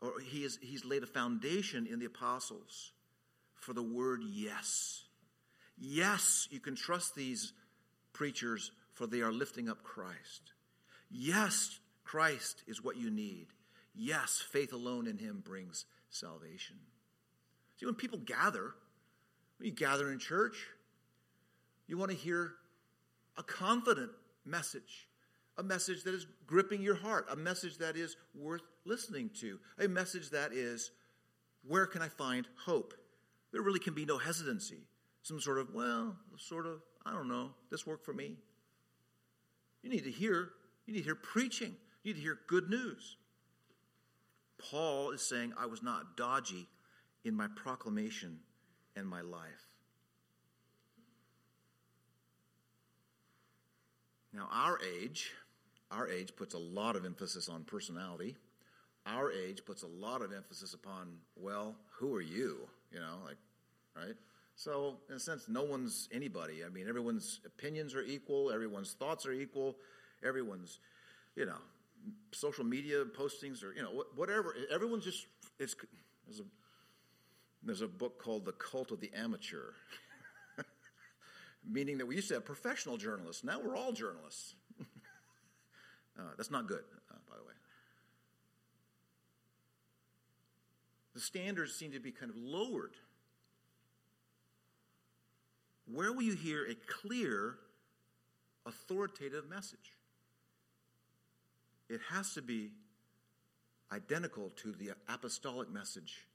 or 0.00 0.20
he 0.20 0.44
is, 0.44 0.56
he's 0.62 0.84
laid 0.84 1.02
a 1.02 1.06
foundation 1.06 1.84
in 1.84 1.98
the 1.98 2.06
apostles 2.06 2.92
for 3.56 3.72
the 3.72 3.82
word 3.82 4.20
yes. 4.24 5.02
Yes, 5.76 6.46
you 6.52 6.60
can 6.60 6.76
trust 6.76 7.16
these 7.16 7.52
preachers, 8.12 8.70
for 8.92 9.08
they 9.08 9.20
are 9.20 9.32
lifting 9.32 9.68
up 9.68 9.82
Christ. 9.82 10.52
Yes, 11.10 11.80
Christ 12.04 12.62
is 12.68 12.84
what 12.84 12.96
you 12.96 13.10
need. 13.10 13.48
Yes, 13.96 14.40
faith 14.52 14.72
alone 14.72 15.08
in 15.08 15.18
him 15.18 15.42
brings 15.44 15.86
salvation. 16.10 16.76
See, 17.80 17.86
when 17.86 17.96
people 17.96 18.20
gather, 18.20 18.74
when 19.58 19.66
you 19.66 19.74
gather 19.74 20.12
in 20.12 20.20
church, 20.20 20.68
you 21.88 21.98
want 21.98 22.12
to 22.12 22.16
hear 22.16 22.52
a 23.36 23.42
confident 23.42 24.12
message, 24.44 25.08
a 25.56 25.62
message 25.62 26.02
that 26.04 26.14
is 26.14 26.26
gripping 26.46 26.82
your 26.82 26.96
heart, 26.96 27.26
a 27.30 27.36
message 27.36 27.78
that 27.78 27.96
is 27.96 28.16
worth 28.34 28.62
listening 28.84 29.30
to, 29.40 29.58
a 29.78 29.88
message 29.88 30.30
that 30.30 30.52
is, 30.52 30.90
where 31.66 31.86
can 31.86 32.02
I 32.02 32.08
find 32.08 32.46
hope? 32.56 32.94
There 33.52 33.62
really 33.62 33.80
can 33.80 33.94
be 33.94 34.04
no 34.04 34.18
hesitancy. 34.18 34.80
Some 35.22 35.40
sort 35.40 35.58
of, 35.58 35.72
well, 35.72 36.16
sort 36.36 36.66
of, 36.66 36.82
I 37.06 37.12
don't 37.12 37.28
know, 37.28 37.50
this 37.70 37.86
worked 37.86 38.04
for 38.04 38.12
me. 38.12 38.36
You 39.82 39.90
need 39.90 40.04
to 40.04 40.10
hear, 40.10 40.50
you 40.86 40.94
need 40.94 41.00
to 41.00 41.04
hear 41.04 41.14
preaching. 41.14 41.76
You 42.02 42.12
need 42.12 42.18
to 42.18 42.22
hear 42.22 42.38
good 42.48 42.68
news. 42.68 43.16
Paul 44.58 45.10
is 45.10 45.22
saying, 45.22 45.52
I 45.58 45.66
was 45.66 45.82
not 45.82 46.16
dodgy 46.16 46.66
in 47.24 47.34
my 47.34 47.48
proclamation 47.54 48.40
and 48.96 49.06
my 49.06 49.20
life. 49.20 49.68
Now, 54.32 54.48
our 54.50 54.80
age, 54.82 55.30
our 55.96 56.08
age 56.08 56.34
puts 56.36 56.54
a 56.54 56.58
lot 56.58 56.96
of 56.96 57.04
emphasis 57.04 57.48
on 57.48 57.64
personality. 57.64 58.36
Our 59.06 59.30
age 59.32 59.64
puts 59.64 59.82
a 59.82 59.86
lot 59.86 60.22
of 60.22 60.32
emphasis 60.32 60.74
upon, 60.74 61.18
well, 61.36 61.76
who 61.98 62.14
are 62.14 62.22
you? 62.22 62.68
You 62.92 63.00
know, 63.00 63.18
like, 63.24 63.36
right? 63.96 64.14
So, 64.56 64.96
in 65.08 65.16
a 65.16 65.20
sense, 65.20 65.46
no 65.48 65.62
one's 65.62 66.08
anybody. 66.12 66.64
I 66.64 66.68
mean, 66.68 66.88
everyone's 66.88 67.40
opinions 67.44 67.94
are 67.94 68.02
equal, 68.02 68.50
everyone's 68.50 68.92
thoughts 68.92 69.26
are 69.26 69.32
equal, 69.32 69.76
everyone's, 70.26 70.78
you 71.36 71.44
know, 71.44 71.58
social 72.32 72.64
media 72.64 73.04
postings 73.04 73.62
or, 73.62 73.74
you 73.74 73.82
know, 73.82 74.04
whatever. 74.14 74.54
Everyone's 74.72 75.04
just, 75.04 75.26
it's, 75.58 75.74
there's 76.26 76.40
a, 76.40 76.44
there's 77.62 77.82
a 77.82 77.88
book 77.88 78.22
called 78.22 78.44
The 78.44 78.52
Cult 78.52 78.90
of 78.90 79.00
the 79.00 79.10
Amateur 79.14 79.72
meaning 81.70 81.98
that 81.98 82.06
we 82.06 82.16
used 82.16 82.28
to 82.28 82.34
have 82.34 82.44
professional 82.44 82.96
journalists. 82.96 83.44
Now 83.44 83.60
we're 83.60 83.76
all 83.76 83.92
journalists. 83.92 84.54
Uh, 86.18 86.22
that's 86.36 86.50
not 86.50 86.66
good, 86.68 86.84
uh, 87.10 87.16
by 87.28 87.36
the 87.36 87.42
way. 87.42 87.52
The 91.14 91.20
standards 91.20 91.74
seem 91.74 91.92
to 91.92 92.00
be 92.00 92.10
kind 92.10 92.30
of 92.30 92.36
lowered. 92.36 92.94
Where 95.92 96.12
will 96.12 96.22
you 96.22 96.34
hear 96.34 96.66
a 96.66 96.74
clear, 96.74 97.56
authoritative 98.66 99.48
message? 99.48 99.94
It 101.88 102.00
has 102.10 102.34
to 102.34 102.42
be 102.42 102.70
identical 103.92 104.50
to 104.62 104.72
the 104.72 104.92
apostolic 105.08 105.70
message 105.70 106.26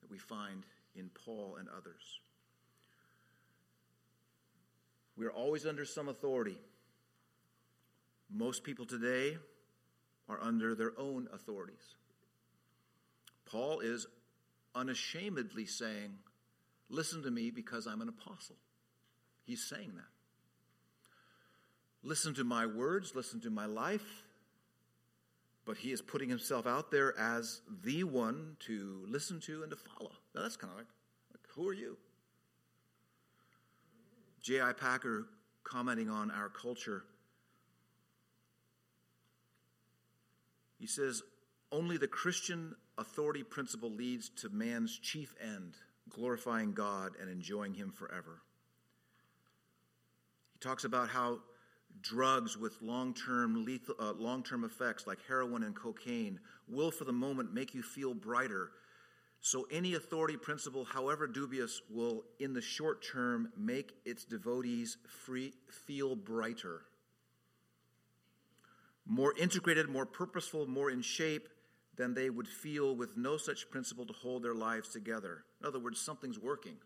that 0.00 0.10
we 0.10 0.18
find 0.18 0.64
in 0.94 1.10
Paul 1.24 1.56
and 1.58 1.68
others. 1.68 2.20
We 5.16 5.26
are 5.26 5.30
always 5.30 5.66
under 5.66 5.84
some 5.84 6.08
authority. 6.08 6.56
Most 8.32 8.64
people 8.64 8.86
today 8.86 9.36
are 10.28 10.40
under 10.42 10.74
their 10.74 10.92
own 10.98 11.28
authorities. 11.32 11.96
Paul 13.44 13.80
is 13.80 14.06
unashamedly 14.74 15.66
saying, 15.66 16.14
Listen 16.88 17.22
to 17.22 17.30
me 17.30 17.50
because 17.50 17.86
I'm 17.86 18.02
an 18.02 18.08
apostle. 18.08 18.56
He's 19.44 19.64
saying 19.64 19.92
that. 19.94 20.04
Listen 22.02 22.34
to 22.34 22.44
my 22.44 22.66
words, 22.66 23.14
listen 23.14 23.40
to 23.40 23.50
my 23.50 23.64
life. 23.64 24.24
But 25.64 25.78
he 25.78 25.92
is 25.92 26.02
putting 26.02 26.28
himself 26.28 26.66
out 26.66 26.90
there 26.90 27.18
as 27.18 27.62
the 27.82 28.04
one 28.04 28.56
to 28.66 29.04
listen 29.08 29.40
to 29.42 29.62
and 29.62 29.70
to 29.70 29.76
follow. 29.76 30.10
Now 30.34 30.42
that's 30.42 30.56
kind 30.56 30.72
of 30.72 30.78
like, 30.78 30.88
like 31.30 31.40
who 31.54 31.68
are 31.68 31.72
you? 31.72 31.96
J.I. 34.42 34.72
Packer, 34.72 35.28
commenting 35.62 36.10
on 36.10 36.30
our 36.30 36.48
culture, 36.48 37.04
he 40.82 40.88
says, 40.88 41.22
Only 41.70 41.96
the 41.96 42.08
Christian 42.08 42.74
authority 42.98 43.44
principle 43.44 43.92
leads 43.92 44.28
to 44.40 44.48
man's 44.48 44.98
chief 44.98 45.32
end, 45.40 45.76
glorifying 46.10 46.72
God 46.72 47.12
and 47.20 47.30
enjoying 47.30 47.72
Him 47.72 47.92
forever. 47.92 48.42
He 50.54 50.58
talks 50.58 50.82
about 50.82 51.08
how 51.08 51.38
drugs 52.00 52.58
with 52.58 52.82
long-term 52.82 53.64
lethal, 53.64 53.94
uh, 54.00 54.14
long-term 54.14 54.64
effects 54.64 55.06
like 55.06 55.20
heroin 55.28 55.62
and 55.62 55.76
cocaine 55.76 56.40
will 56.66 56.90
for 56.90 57.04
the 57.04 57.12
moment 57.12 57.54
make 57.54 57.74
you 57.74 57.82
feel 57.82 58.12
brighter 58.12 58.72
so 59.44 59.66
any 59.72 59.94
authority 59.94 60.36
principle, 60.36 60.84
however 60.84 61.28
dubious, 61.28 61.82
will 61.90 62.24
in 62.38 62.54
the 62.54 62.60
short 62.60 63.04
term 63.04 63.52
make 63.56 63.92
its 64.04 64.24
devotees 64.24 64.98
free, 65.24 65.52
feel 65.68 66.14
brighter. 66.14 66.82
More 69.06 69.34
integrated, 69.36 69.88
more 69.88 70.06
purposeful, 70.06 70.66
more 70.66 70.90
in 70.90 71.02
shape 71.02 71.48
than 71.96 72.14
they 72.14 72.30
would 72.30 72.48
feel 72.48 72.96
with 72.96 73.16
no 73.16 73.36
such 73.36 73.70
principle 73.70 74.06
to 74.06 74.12
hold 74.12 74.42
their 74.42 74.54
lives 74.54 74.88
together. 74.88 75.44
In 75.60 75.66
other 75.66 75.78
words, 75.78 76.00
something's 76.00 76.38
working. 76.38 76.76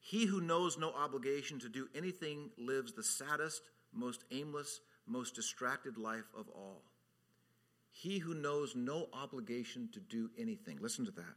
He 0.00 0.26
who 0.26 0.40
knows 0.40 0.78
no 0.78 0.90
obligation 0.92 1.58
to 1.60 1.68
do 1.68 1.88
anything 1.94 2.50
lives 2.56 2.92
the 2.92 3.02
saddest, 3.02 3.62
most 3.92 4.24
aimless, 4.30 4.80
most 5.06 5.34
distracted 5.34 5.96
life 5.96 6.28
of 6.36 6.48
all. 6.48 6.82
He 7.90 8.18
who 8.18 8.34
knows 8.34 8.76
no 8.76 9.08
obligation 9.12 9.88
to 9.92 10.00
do 10.00 10.30
anything, 10.38 10.78
listen 10.80 11.04
to 11.06 11.10
that, 11.12 11.34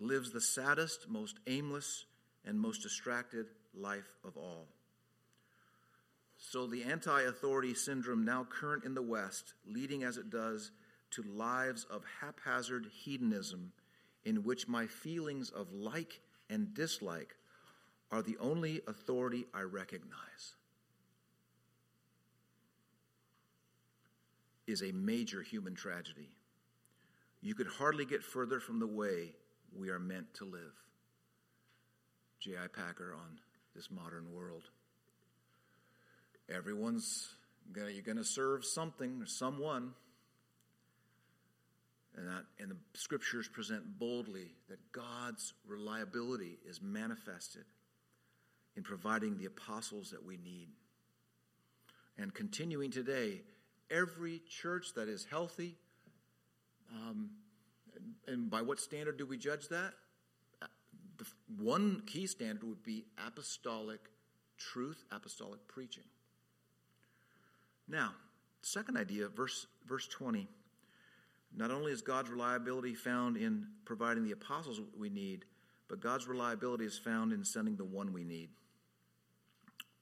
lives 0.00 0.32
the 0.32 0.40
saddest, 0.40 1.08
most 1.08 1.38
aimless, 1.46 2.06
and 2.44 2.58
most 2.58 2.82
distracted 2.82 3.46
life 3.74 4.16
of 4.24 4.36
all. 4.36 4.66
So 6.44 6.66
the 6.66 6.82
anti 6.82 7.22
authority 7.22 7.72
syndrome, 7.72 8.24
now 8.24 8.44
current 8.44 8.84
in 8.84 8.94
the 8.94 9.00
West, 9.00 9.54
leading 9.64 10.02
as 10.02 10.16
it 10.16 10.28
does 10.28 10.72
to 11.12 11.22
lives 11.22 11.84
of 11.84 12.02
haphazard 12.20 12.88
hedonism, 12.92 13.72
in 14.24 14.42
which 14.42 14.66
my 14.66 14.86
feelings 14.86 15.50
of 15.50 15.72
like 15.72 16.20
and 16.50 16.74
dislike 16.74 17.36
are 18.10 18.22
the 18.22 18.36
only 18.38 18.82
authority 18.88 19.46
I 19.54 19.60
recognize, 19.62 20.56
is 24.66 24.82
a 24.82 24.92
major 24.92 25.42
human 25.42 25.76
tragedy. 25.76 26.32
You 27.40 27.54
could 27.54 27.68
hardly 27.68 28.04
get 28.04 28.22
further 28.22 28.58
from 28.58 28.80
the 28.80 28.86
way 28.86 29.32
we 29.74 29.90
are 29.90 30.00
meant 30.00 30.34
to 30.34 30.44
live. 30.44 30.74
J.I. 32.40 32.66
Packer 32.66 33.14
on 33.14 33.38
this 33.76 33.90
modern 33.92 34.32
world. 34.32 34.64
Everyone's 36.48 37.34
gonna, 37.72 37.90
you're 37.90 38.02
going 38.02 38.18
to 38.18 38.24
serve 38.24 38.64
something 38.64 39.20
or 39.22 39.26
someone. 39.26 39.92
And, 42.16 42.28
that, 42.28 42.44
and 42.60 42.70
the 42.70 42.76
scriptures 42.94 43.48
present 43.48 43.98
boldly 43.98 44.52
that 44.68 44.92
God's 44.92 45.54
reliability 45.66 46.58
is 46.68 46.80
manifested 46.82 47.64
in 48.76 48.82
providing 48.82 49.38
the 49.38 49.46
apostles 49.46 50.10
that 50.10 50.24
we 50.24 50.36
need. 50.36 50.68
And 52.18 52.34
continuing 52.34 52.90
today, 52.90 53.40
every 53.90 54.42
church 54.48 54.88
that 54.96 55.08
is 55.08 55.26
healthy, 55.30 55.76
um, 56.94 57.30
and, 58.26 58.50
by 58.50 58.62
what 58.62 58.80
standard 58.80 59.16
do 59.16 59.26
we 59.26 59.38
judge 59.38 59.68
that? 59.68 59.92
The 61.18 61.24
one 61.58 62.02
key 62.06 62.26
standard 62.26 62.64
would 62.64 62.82
be 62.82 63.04
apostolic 63.26 64.00
truth, 64.58 65.02
apostolic 65.10 65.66
preaching. 65.68 66.04
Now, 67.88 68.12
second 68.62 68.96
idea, 68.96 69.28
verse, 69.28 69.66
verse 69.86 70.06
20. 70.08 70.48
Not 71.54 71.70
only 71.70 71.92
is 71.92 72.00
God's 72.00 72.30
reliability 72.30 72.94
found 72.94 73.36
in 73.36 73.66
providing 73.84 74.24
the 74.24 74.32
apostles 74.32 74.80
we 74.98 75.10
need, 75.10 75.44
but 75.88 76.00
God's 76.00 76.26
reliability 76.26 76.84
is 76.84 76.98
found 76.98 77.32
in 77.32 77.44
sending 77.44 77.76
the 77.76 77.84
one 77.84 78.12
we 78.12 78.24
need. 78.24 78.48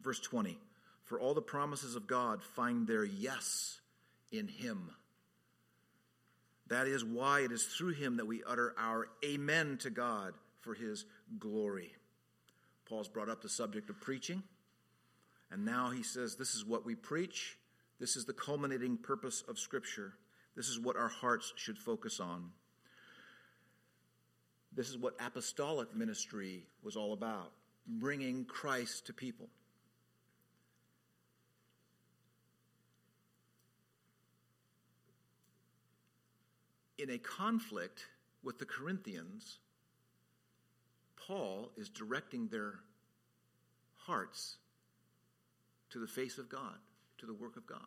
Verse 0.00 0.20
20 0.20 0.58
For 1.04 1.18
all 1.18 1.34
the 1.34 1.42
promises 1.42 1.96
of 1.96 2.06
God 2.06 2.42
find 2.42 2.87
their 2.87 3.04
yes 3.04 3.80
in 4.30 4.46
Him. 4.46 4.90
That 6.68 6.87
is 6.87 7.04
why 7.04 7.40
it 7.40 7.50
is 7.50 7.64
through 7.64 7.94
Him 7.94 8.18
that 8.18 8.26
we 8.26 8.44
utter 8.46 8.72
our 8.78 9.08
amen 9.25 9.78
to 9.78 9.90
God 9.90 10.34
for 10.60 10.75
His 10.75 11.04
glory. 11.40 11.92
Paul's 12.88 13.08
brought 13.08 13.28
up 13.28 13.42
the 13.42 13.49
subject 13.49 13.90
of 13.90 14.00
preaching, 14.00 14.42
and 15.50 15.64
now 15.64 15.90
he 15.90 16.02
says 16.02 16.37
this 16.37 16.54
is 16.54 16.64
what 16.64 16.84
we 16.84 16.94
preach 16.94 17.56
this 18.00 18.16
is 18.16 18.25
the 18.25 18.33
culminating 18.33 18.97
purpose 18.97 19.45
of 19.47 19.59
Scripture. 19.59 20.14
This 20.57 20.69
is 20.69 20.80
what 20.80 20.97
our 20.97 21.09
hearts 21.09 21.52
should 21.57 21.78
focus 21.78 22.19
on. 22.19 22.50
This 24.75 24.88
is 24.88 24.97
what 24.97 25.14
apostolic 25.21 25.95
ministry 25.95 26.64
was 26.83 26.97
all 26.97 27.12
about 27.12 27.52
bringing 27.87 28.45
Christ 28.45 29.07
to 29.07 29.12
people. 29.12 29.49
In 36.99 37.11
a 37.11 37.19
conflict 37.19 38.07
with 38.42 38.59
the 38.59 38.66
Corinthians, 38.66 39.59
Paul 41.16 41.73
is 41.76 41.88
directing 41.88 42.49
their 42.49 42.75
hearts 43.97 44.57
to 45.90 45.99
the 45.99 46.07
face 46.07 46.38
of 46.38 46.49
God 46.49 46.78
to 47.20 47.26
the 47.26 47.34
work 47.34 47.56
of 47.56 47.66
God. 47.66 47.78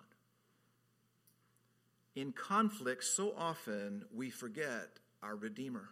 In 2.16 2.32
conflict, 2.32 3.04
so 3.04 3.34
often 3.38 4.06
we 4.14 4.30
forget 4.30 5.00
our 5.22 5.36
Redeemer. 5.36 5.90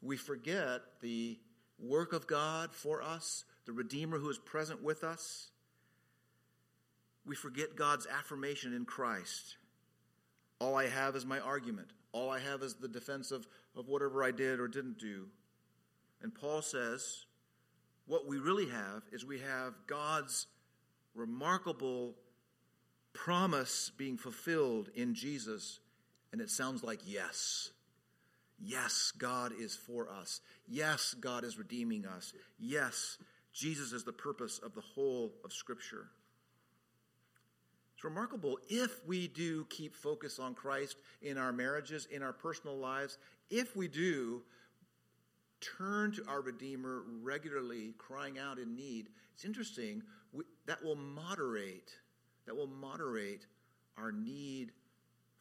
We 0.00 0.16
forget 0.16 0.80
the 1.00 1.38
work 1.78 2.12
of 2.12 2.26
God 2.26 2.72
for 2.72 3.02
us, 3.02 3.44
the 3.64 3.72
Redeemer 3.72 4.18
who 4.18 4.30
is 4.30 4.38
present 4.38 4.82
with 4.82 5.02
us. 5.02 5.50
We 7.26 7.34
forget 7.34 7.74
God's 7.74 8.06
affirmation 8.06 8.72
in 8.72 8.84
Christ. 8.84 9.56
All 10.60 10.76
I 10.76 10.88
have 10.88 11.16
is 11.16 11.26
my 11.26 11.40
argument. 11.40 11.88
All 12.12 12.30
I 12.30 12.38
have 12.38 12.62
is 12.62 12.74
the 12.74 12.88
defense 12.88 13.32
of, 13.32 13.46
of 13.74 13.88
whatever 13.88 14.22
I 14.22 14.30
did 14.30 14.60
or 14.60 14.68
didn't 14.68 14.98
do. 14.98 15.26
And 16.22 16.32
Paul 16.32 16.62
says, 16.62 17.26
what 18.06 18.28
we 18.28 18.38
really 18.38 18.68
have 18.68 19.02
is 19.12 19.24
we 19.24 19.40
have 19.40 19.74
God's 19.88 20.46
remarkable 21.16 22.14
promise 23.12 23.90
being 23.96 24.16
fulfilled 24.16 24.90
in 24.94 25.14
Jesus, 25.14 25.80
and 26.32 26.40
it 26.40 26.50
sounds 26.50 26.84
like 26.84 27.00
yes. 27.04 27.70
Yes, 28.58 29.12
God 29.16 29.52
is 29.58 29.74
for 29.74 30.08
us. 30.10 30.40
Yes, 30.66 31.14
God 31.14 31.44
is 31.44 31.58
redeeming 31.58 32.06
us. 32.06 32.32
Yes, 32.58 33.18
Jesus 33.52 33.92
is 33.92 34.04
the 34.04 34.12
purpose 34.12 34.58
of 34.58 34.74
the 34.74 34.80
whole 34.80 35.32
of 35.44 35.52
Scripture. 35.52 36.08
It's 37.94 38.04
remarkable 38.04 38.58
if 38.68 39.04
we 39.06 39.28
do 39.28 39.64
keep 39.70 39.96
focus 39.96 40.38
on 40.38 40.54
Christ 40.54 40.98
in 41.22 41.38
our 41.38 41.52
marriages, 41.52 42.06
in 42.10 42.22
our 42.22 42.34
personal 42.34 42.76
lives, 42.76 43.16
if 43.50 43.74
we 43.74 43.88
do 43.88 44.42
turn 45.60 46.12
to 46.12 46.24
our 46.28 46.40
Redeemer 46.40 47.02
regularly, 47.22 47.94
crying 47.98 48.38
out 48.38 48.58
in 48.58 48.74
need. 48.74 49.08
It's 49.34 49.44
interesting, 49.44 50.02
we, 50.32 50.44
that 50.66 50.82
will 50.84 50.96
moderate, 50.96 51.90
that 52.46 52.56
will 52.56 52.66
moderate 52.66 53.46
our 53.96 54.12
need 54.12 54.72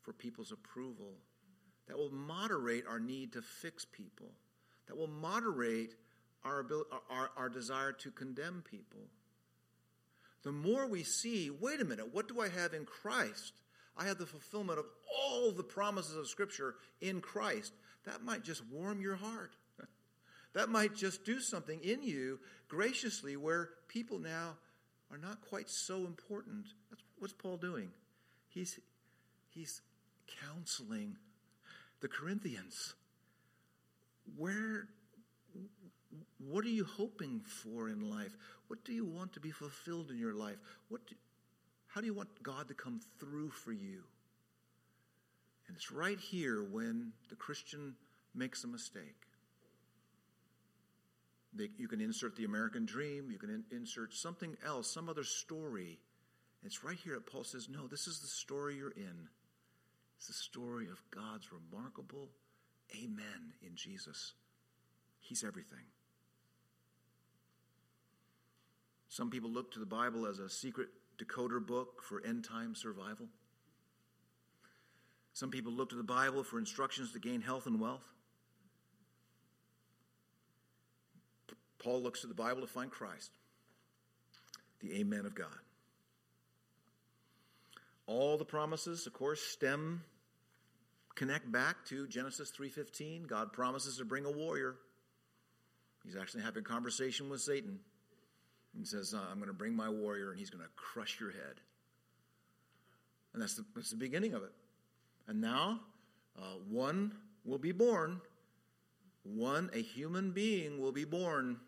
for 0.01 0.13
people's 0.13 0.51
approval. 0.51 1.13
That 1.87 1.97
will 1.97 2.11
moderate 2.11 2.85
our 2.87 2.99
need 2.99 3.33
to 3.33 3.41
fix 3.41 3.85
people. 3.85 4.31
That 4.87 4.97
will 4.97 5.07
moderate 5.07 5.95
our, 6.43 6.59
ability, 6.59 6.89
our, 7.09 7.31
our 7.35 7.49
desire 7.49 7.91
to 7.91 8.11
condemn 8.11 8.63
people. 8.69 9.01
The 10.43 10.51
more 10.51 10.87
we 10.87 11.03
see, 11.03 11.49
wait 11.49 11.81
a 11.81 11.85
minute, 11.85 12.13
what 12.13 12.27
do 12.27 12.39
I 12.39 12.49
have 12.49 12.73
in 12.73 12.85
Christ? 12.85 13.53
I 13.97 14.05
have 14.05 14.17
the 14.17 14.25
fulfillment 14.25 14.77
of 14.77 14.85
all 15.11 15.51
the 15.51 15.63
promises 15.63 16.15
of 16.15 16.27
Scripture 16.27 16.75
in 17.01 17.21
Christ. 17.21 17.73
That 18.05 18.23
might 18.23 18.43
just 18.43 18.63
warm 18.67 19.01
your 19.01 19.15
heart. 19.15 19.55
That 20.55 20.69
might 20.69 20.95
just 20.95 21.25
do 21.25 21.41
something 21.41 21.81
in 21.83 22.01
you 22.01 22.39
graciously 22.69 23.35
where 23.35 23.69
people 23.89 24.19
now 24.19 24.55
are 25.11 25.17
not 25.17 25.41
quite 25.41 25.69
so 25.69 26.05
important. 26.05 26.67
That's 26.89 27.03
what's 27.19 27.33
Paul 27.33 27.57
doing. 27.57 27.89
He's 28.47 28.79
he's 29.49 29.81
counseling 30.41 31.17
the 31.99 32.07
Corinthians. 32.07 32.95
Where 34.37 34.87
what 36.37 36.63
are 36.63 36.69
you 36.69 36.85
hoping 36.85 37.41
for 37.41 37.89
in 37.89 38.09
life? 38.09 38.37
What 38.67 38.85
do 38.85 38.93
you 38.93 39.03
want 39.03 39.33
to 39.33 39.41
be 39.41 39.51
fulfilled 39.51 40.09
in 40.09 40.17
your 40.17 40.33
life? 40.33 40.57
What 40.87 41.05
do, 41.05 41.15
how 41.87 41.99
do 41.99 42.07
you 42.07 42.13
want 42.13 42.29
God 42.41 42.69
to 42.69 42.73
come 42.73 43.01
through 43.19 43.49
for 43.49 43.73
you? 43.73 44.03
And 45.67 45.75
it's 45.75 45.91
right 45.91 46.19
here 46.19 46.63
when 46.63 47.11
the 47.29 47.35
Christian 47.35 47.95
makes 48.33 48.63
a 48.63 48.67
mistake. 48.67 49.24
They, 51.55 51.69
you 51.77 51.87
can 51.87 52.01
insert 52.01 52.35
the 52.35 52.43
American 52.43 52.85
dream, 52.85 53.31
you 53.31 53.39
can 53.39 53.49
in, 53.49 53.63
insert 53.71 54.13
something 54.13 54.57
else, 54.65 54.91
some 54.91 55.07
other 55.07 55.23
story. 55.23 55.99
It's 56.63 56.83
right 56.83 56.97
here 56.97 57.13
that 57.13 57.31
Paul 57.31 57.43
says, 57.43 57.69
No, 57.69 57.87
this 57.87 58.07
is 58.07 58.19
the 58.19 58.27
story 58.27 58.75
you're 58.75 58.91
in. 58.91 59.29
It's 60.17 60.27
the 60.27 60.33
story 60.33 60.87
of 60.87 61.01
God's 61.11 61.47
remarkable 61.51 62.29
amen 62.93 63.53
in 63.65 63.75
Jesus. 63.75 64.33
He's 65.19 65.43
everything. 65.43 65.85
Some 69.09 69.29
people 69.29 69.49
look 69.49 69.71
to 69.71 69.79
the 69.79 69.85
Bible 69.85 70.25
as 70.27 70.39
a 70.39 70.49
secret 70.49 70.89
decoder 71.17 71.65
book 71.65 72.03
for 72.03 72.21
end 72.25 72.43
time 72.43 72.75
survival. 72.75 73.27
Some 75.33 75.51
people 75.51 75.71
look 75.71 75.89
to 75.89 75.95
the 75.95 76.03
Bible 76.03 76.43
for 76.43 76.59
instructions 76.59 77.11
to 77.13 77.19
gain 77.19 77.41
health 77.41 77.65
and 77.65 77.79
wealth. 77.79 78.03
Paul 81.85 82.01
looks 82.01 82.21
to 82.21 82.27
the 82.27 82.33
Bible 82.33 82.61
to 82.61 82.67
find 82.67 82.89
Christ, 82.89 83.29
the 84.79 84.91
Amen 85.01 85.27
of 85.27 85.35
God. 85.35 85.59
All 88.07 88.39
the 88.39 88.45
promises, 88.45 89.05
of 89.05 89.13
course, 89.13 89.39
stem 89.39 90.01
connect 91.13 91.51
back 91.51 91.85
to 91.85 92.07
Genesis 92.07 92.49
3:15. 92.49 93.27
God 93.27 93.53
promises 93.53 93.97
to 93.97 94.05
bring 94.05 94.25
a 94.25 94.31
warrior. 94.31 94.77
He's 96.03 96.15
actually 96.15 96.41
having 96.41 96.61
a 96.61 96.65
conversation 96.65 97.29
with 97.29 97.41
Satan. 97.41 97.79
He 98.75 98.83
says, 98.83 99.13
uh, 99.13 99.19
I'm 99.29 99.37
going 99.37 99.47
to 99.47 99.53
bring 99.53 99.75
my 99.75 99.89
warrior 99.89 100.31
and 100.31 100.39
he's 100.39 100.49
going 100.49 100.63
to 100.63 100.71
crush 100.75 101.19
your 101.19 101.31
head. 101.31 101.61
And 103.33 103.41
that's 103.41 103.55
the, 103.55 103.65
that's 103.75 103.91
the 103.91 103.95
beginning 103.95 104.33
of 104.33 104.41
it. 104.43 104.51
And 105.27 105.39
now, 105.39 105.81
uh, 106.37 106.57
one 106.67 107.13
will 107.43 107.59
be 107.59 107.71
born. 107.71 108.21
One, 109.23 109.69
a 109.73 109.81
human 109.81 110.31
being 110.31 110.79
will 110.79 110.91
be 110.91 111.05
born 111.05 111.59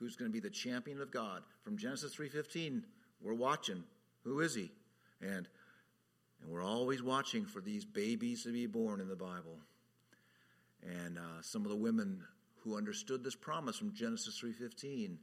who's 0.00 0.16
going 0.16 0.30
to 0.30 0.32
be 0.32 0.40
the 0.40 0.50
champion 0.50 1.00
of 1.00 1.12
God. 1.12 1.42
From 1.62 1.76
Genesis 1.76 2.16
3:15, 2.16 2.82
We're 3.20 3.34
watching. 3.34 3.84
Who 4.24 4.40
is 4.40 4.54
he? 4.54 4.72
And 5.20 5.46
and 6.42 6.50
we're 6.50 6.64
always 6.64 7.02
watching 7.02 7.44
for 7.44 7.60
these 7.60 7.84
babies 7.84 8.44
to 8.44 8.52
be 8.52 8.66
born 8.66 9.00
in 9.00 9.08
the 9.08 9.16
Bible. 9.16 9.58
And 10.82 11.18
uh, 11.18 11.42
some 11.42 11.64
of 11.64 11.68
the 11.68 11.76
women 11.76 12.24
who 12.64 12.78
understood 12.78 13.22
this 13.22 13.34
promise 13.34 13.76
from 13.76 13.92
Genesis 13.92 14.40
3:15, 14.42 15.18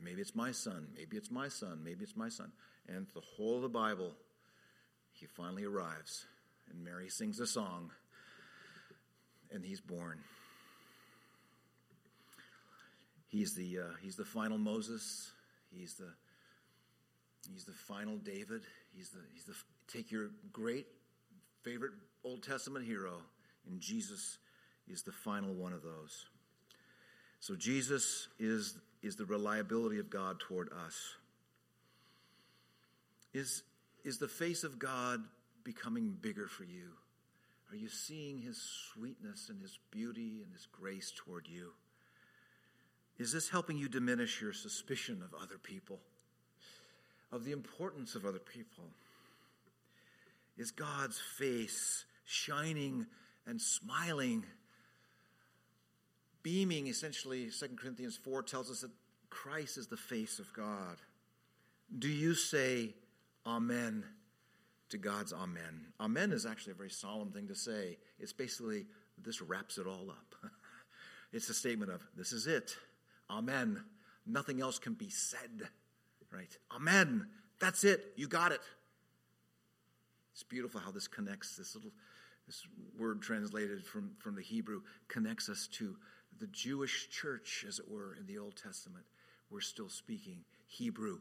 maybe 0.00 0.22
it's 0.22 0.34
my 0.34 0.50
son, 0.50 0.88
maybe 0.96 1.16
it's 1.16 1.30
my 1.30 1.48
son, 1.48 1.82
maybe 1.84 2.02
it's 2.02 2.16
my 2.16 2.30
son. 2.30 2.52
And 2.88 3.06
the 3.14 3.20
whole 3.20 3.56
of 3.56 3.62
the 3.62 3.68
Bible, 3.68 4.14
he 5.12 5.26
finally 5.26 5.64
arrives, 5.64 6.26
and 6.70 6.82
Mary 6.82 7.08
sings 7.08 7.40
a 7.40 7.46
song, 7.46 7.90
and 9.50 9.64
he's 9.64 9.80
born. 9.80 10.18
He's 13.34 13.52
the, 13.52 13.80
uh, 13.80 13.94
he's 14.00 14.14
the 14.14 14.24
final 14.24 14.58
Moses. 14.58 15.32
He's 15.76 15.94
the, 15.94 16.06
he's 17.52 17.64
the 17.64 17.72
final 17.72 18.16
David. 18.18 18.62
He's 18.94 19.08
the, 19.08 19.18
he's 19.32 19.42
the, 19.42 19.54
take 19.88 20.12
your 20.12 20.30
great 20.52 20.86
favorite 21.64 21.90
Old 22.22 22.44
Testament 22.44 22.86
hero, 22.86 23.16
and 23.68 23.80
Jesus 23.80 24.38
is 24.86 25.02
the 25.02 25.10
final 25.10 25.52
one 25.52 25.72
of 25.72 25.82
those. 25.82 26.26
So 27.40 27.56
Jesus 27.56 28.28
is, 28.38 28.76
is 29.02 29.16
the 29.16 29.24
reliability 29.24 29.98
of 29.98 30.10
God 30.10 30.38
toward 30.38 30.68
us. 30.86 31.16
Is, 33.32 33.64
is 34.04 34.18
the 34.18 34.28
face 34.28 34.62
of 34.62 34.78
God 34.78 35.24
becoming 35.64 36.16
bigger 36.20 36.46
for 36.46 36.62
you? 36.62 36.90
Are 37.72 37.76
you 37.76 37.88
seeing 37.88 38.38
his 38.38 38.62
sweetness 38.92 39.48
and 39.48 39.60
his 39.60 39.76
beauty 39.90 40.42
and 40.44 40.52
his 40.52 40.68
grace 40.70 41.12
toward 41.16 41.48
you? 41.48 41.72
Is 43.18 43.32
this 43.32 43.48
helping 43.48 43.78
you 43.78 43.88
diminish 43.88 44.40
your 44.40 44.52
suspicion 44.52 45.22
of 45.22 45.40
other 45.40 45.58
people, 45.58 46.00
of 47.30 47.44
the 47.44 47.52
importance 47.52 48.14
of 48.14 48.24
other 48.24 48.40
people? 48.40 48.84
Is 50.56 50.70
God's 50.70 51.20
face 51.20 52.04
shining 52.24 53.06
and 53.46 53.60
smiling, 53.60 54.44
beaming? 56.42 56.86
Essentially, 56.88 57.50
2 57.50 57.68
Corinthians 57.76 58.16
4 58.16 58.42
tells 58.42 58.70
us 58.70 58.80
that 58.80 58.90
Christ 59.30 59.78
is 59.78 59.86
the 59.86 59.96
face 59.96 60.38
of 60.38 60.52
God. 60.52 60.96
Do 61.96 62.08
you 62.08 62.34
say 62.34 62.94
Amen 63.46 64.04
to 64.88 64.98
God's 64.98 65.32
Amen? 65.32 65.86
Amen 66.00 66.32
is 66.32 66.46
actually 66.46 66.72
a 66.72 66.76
very 66.76 66.90
solemn 66.90 67.30
thing 67.30 67.48
to 67.48 67.54
say. 67.54 67.98
It's 68.18 68.32
basically, 68.32 68.86
this 69.22 69.40
wraps 69.40 69.78
it 69.78 69.86
all 69.86 70.10
up. 70.10 70.34
it's 71.32 71.48
a 71.48 71.54
statement 71.54 71.92
of, 71.92 72.02
this 72.16 72.32
is 72.32 72.46
it. 72.46 72.76
Amen. 73.30 73.82
Nothing 74.26 74.60
else 74.60 74.78
can 74.78 74.94
be 74.94 75.10
said, 75.10 75.68
right? 76.30 76.56
Amen. 76.74 77.26
That's 77.60 77.84
it. 77.84 78.12
You 78.16 78.28
got 78.28 78.52
it. 78.52 78.60
It's 80.32 80.42
beautiful 80.42 80.80
how 80.80 80.90
this 80.90 81.06
connects 81.06 81.56
this 81.56 81.74
little 81.74 81.92
this 82.46 82.66
word 82.98 83.22
translated 83.22 83.86
from, 83.86 84.10
from 84.18 84.34
the 84.34 84.42
Hebrew 84.42 84.82
connects 85.08 85.48
us 85.48 85.66
to 85.72 85.96
the 86.38 86.46
Jewish 86.48 87.08
church, 87.10 87.64
as 87.66 87.78
it 87.78 87.90
were, 87.90 88.16
in 88.18 88.26
the 88.26 88.38
Old 88.38 88.56
Testament. 88.56 89.04
We're 89.50 89.60
still 89.60 89.88
speaking 89.88 90.44
Hebrew 90.66 91.20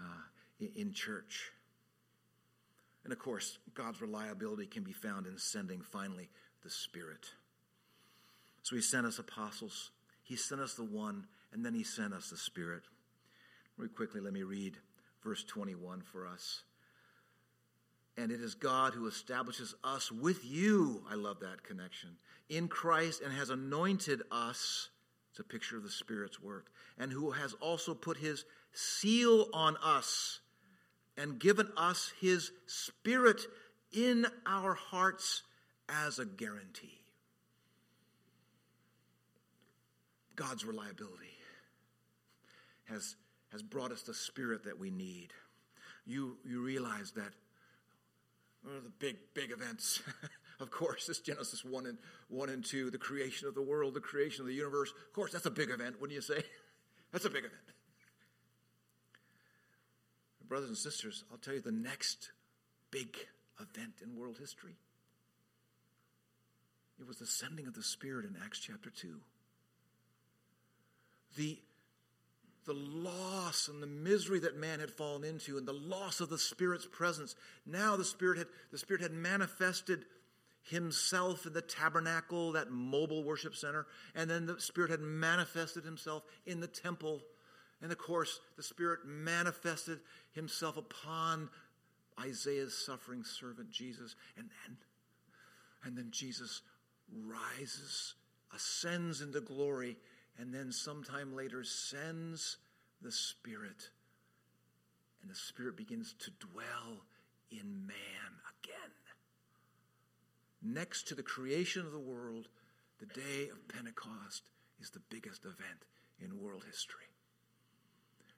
uh, 0.00 0.22
in, 0.58 0.70
in 0.74 0.92
church. 0.92 1.52
And 3.04 3.12
of 3.12 3.18
course, 3.18 3.58
God's 3.74 4.00
reliability 4.00 4.66
can 4.66 4.82
be 4.82 4.92
found 4.92 5.26
in 5.26 5.38
sending 5.38 5.82
finally 5.82 6.28
the 6.62 6.70
Spirit. 6.70 7.26
So 8.62 8.76
He 8.76 8.82
sent 8.82 9.06
us 9.06 9.18
apostles, 9.18 9.90
he 10.22 10.36
sent 10.36 10.60
us 10.60 10.74
the 10.74 10.84
one, 10.84 11.26
and 11.52 11.64
then 11.64 11.74
He 11.74 11.84
sent 11.84 12.14
us 12.14 12.30
the 12.30 12.36
Spirit. 12.36 12.82
Very 13.76 13.88
quickly, 13.88 14.20
let 14.20 14.32
me 14.32 14.42
read 14.42 14.76
verse 15.22 15.44
21 15.44 16.02
for 16.02 16.26
us. 16.26 16.62
And 18.16 18.30
it 18.30 18.40
is 18.40 18.54
God 18.54 18.92
who 18.92 19.06
establishes 19.06 19.74
us 19.82 20.12
with 20.12 20.44
you. 20.44 21.02
I 21.10 21.14
love 21.14 21.40
that 21.40 21.62
connection. 21.62 22.10
In 22.48 22.68
Christ 22.68 23.22
and 23.22 23.32
has 23.32 23.50
anointed 23.50 24.22
us. 24.30 24.90
It's 25.30 25.40
a 25.40 25.44
picture 25.44 25.78
of 25.78 25.82
the 25.82 25.90
Spirit's 25.90 26.40
work. 26.40 26.66
And 26.98 27.10
who 27.10 27.30
has 27.30 27.54
also 27.54 27.94
put 27.94 28.18
his 28.18 28.44
seal 28.74 29.48
on 29.54 29.78
us 29.82 30.40
and 31.16 31.38
given 31.38 31.68
us 31.76 32.12
his 32.20 32.52
Spirit 32.66 33.40
in 33.92 34.26
our 34.46 34.74
hearts 34.74 35.42
as 35.88 36.18
a 36.18 36.26
guarantee. 36.26 37.01
God's 40.36 40.64
reliability 40.64 41.36
has, 42.84 43.16
has 43.50 43.62
brought 43.62 43.92
us 43.92 44.02
the 44.02 44.14
spirit 44.14 44.64
that 44.64 44.78
we 44.78 44.90
need. 44.90 45.28
You, 46.06 46.36
you 46.44 46.62
realize 46.62 47.12
that 47.12 47.32
one 48.62 48.76
of 48.76 48.84
the 48.84 48.90
big, 48.90 49.16
big 49.34 49.50
events, 49.50 50.02
of 50.60 50.70
course, 50.70 51.08
is 51.08 51.18
Genesis 51.18 51.64
1 51.64 51.86
and, 51.86 51.98
1 52.28 52.48
and 52.48 52.64
2, 52.64 52.90
the 52.90 52.98
creation 52.98 53.48
of 53.48 53.54
the 53.54 53.62
world, 53.62 53.94
the 53.94 54.00
creation 54.00 54.42
of 54.42 54.46
the 54.46 54.54
universe. 54.54 54.90
Of 54.90 55.12
course, 55.12 55.32
that's 55.32 55.46
a 55.46 55.50
big 55.50 55.70
event, 55.70 56.00
wouldn't 56.00 56.14
you 56.14 56.22
say? 56.22 56.42
that's 57.12 57.24
a 57.24 57.30
big 57.30 57.44
event. 57.44 57.54
Brothers 60.48 60.68
and 60.68 60.78
sisters, 60.78 61.24
I'll 61.32 61.38
tell 61.38 61.54
you 61.54 61.62
the 61.62 61.72
next 61.72 62.30
big 62.90 63.16
event 63.58 63.94
in 64.02 64.16
world 64.16 64.36
history. 64.38 64.76
It 67.00 67.06
was 67.08 67.16
the 67.16 67.26
sending 67.26 67.66
of 67.66 67.74
the 67.74 67.82
Spirit 67.82 68.26
in 68.26 68.36
Acts 68.44 68.60
chapter 68.60 68.90
2 68.90 69.18
the, 71.36 71.58
the 72.66 72.74
loss 72.74 73.68
and 73.68 73.82
the 73.82 73.86
misery 73.86 74.40
that 74.40 74.56
man 74.56 74.80
had 74.80 74.90
fallen 74.90 75.24
into 75.24 75.58
and 75.58 75.66
the 75.66 75.72
loss 75.72 76.20
of 76.20 76.28
the 76.28 76.38
Spirit's 76.38 76.86
presence. 76.86 77.34
Now 77.66 77.96
the 77.96 78.04
Spirit 78.04 78.38
had, 78.38 78.46
the 78.70 78.78
Spirit 78.78 79.02
had 79.02 79.12
manifested 79.12 80.04
himself 80.64 81.44
in 81.46 81.52
the 81.52 81.62
tabernacle, 81.62 82.52
that 82.52 82.70
mobile 82.70 83.24
worship 83.24 83.56
center, 83.56 83.86
and 84.14 84.30
then 84.30 84.46
the 84.46 84.60
Spirit 84.60 84.90
had 84.90 85.00
manifested 85.00 85.84
himself 85.84 86.22
in 86.46 86.60
the 86.60 86.68
temple. 86.68 87.20
And 87.80 87.90
of 87.90 87.98
course, 87.98 88.40
the 88.56 88.62
Spirit 88.62 89.00
manifested 89.04 89.98
himself 90.32 90.76
upon 90.76 91.50
Isaiah's 92.20 92.74
suffering 92.74 93.24
servant 93.24 93.70
Jesus. 93.70 94.14
And 94.36 94.48
then, 94.48 94.76
and 95.84 95.96
then 95.96 96.08
Jesus 96.10 96.62
rises, 97.12 98.14
ascends 98.54 99.20
into 99.20 99.40
glory, 99.40 99.96
and 100.38 100.52
then 100.52 100.72
sometime 100.72 101.36
later 101.36 101.62
sends 101.64 102.58
the 103.00 103.12
Spirit. 103.12 103.90
And 105.20 105.30
the 105.30 105.36
Spirit 105.36 105.76
begins 105.76 106.14
to 106.20 106.30
dwell 106.40 107.04
in 107.50 107.86
man 107.86 108.32
again. 108.62 108.90
Next 110.62 111.08
to 111.08 111.14
the 111.14 111.22
creation 111.22 111.86
of 111.86 111.92
the 111.92 111.98
world, 111.98 112.48
the 112.98 113.06
day 113.06 113.48
of 113.50 113.68
Pentecost 113.68 114.42
is 114.80 114.90
the 114.90 115.02
biggest 115.10 115.44
event 115.44 115.84
in 116.20 116.40
world 116.40 116.64
history. 116.64 117.06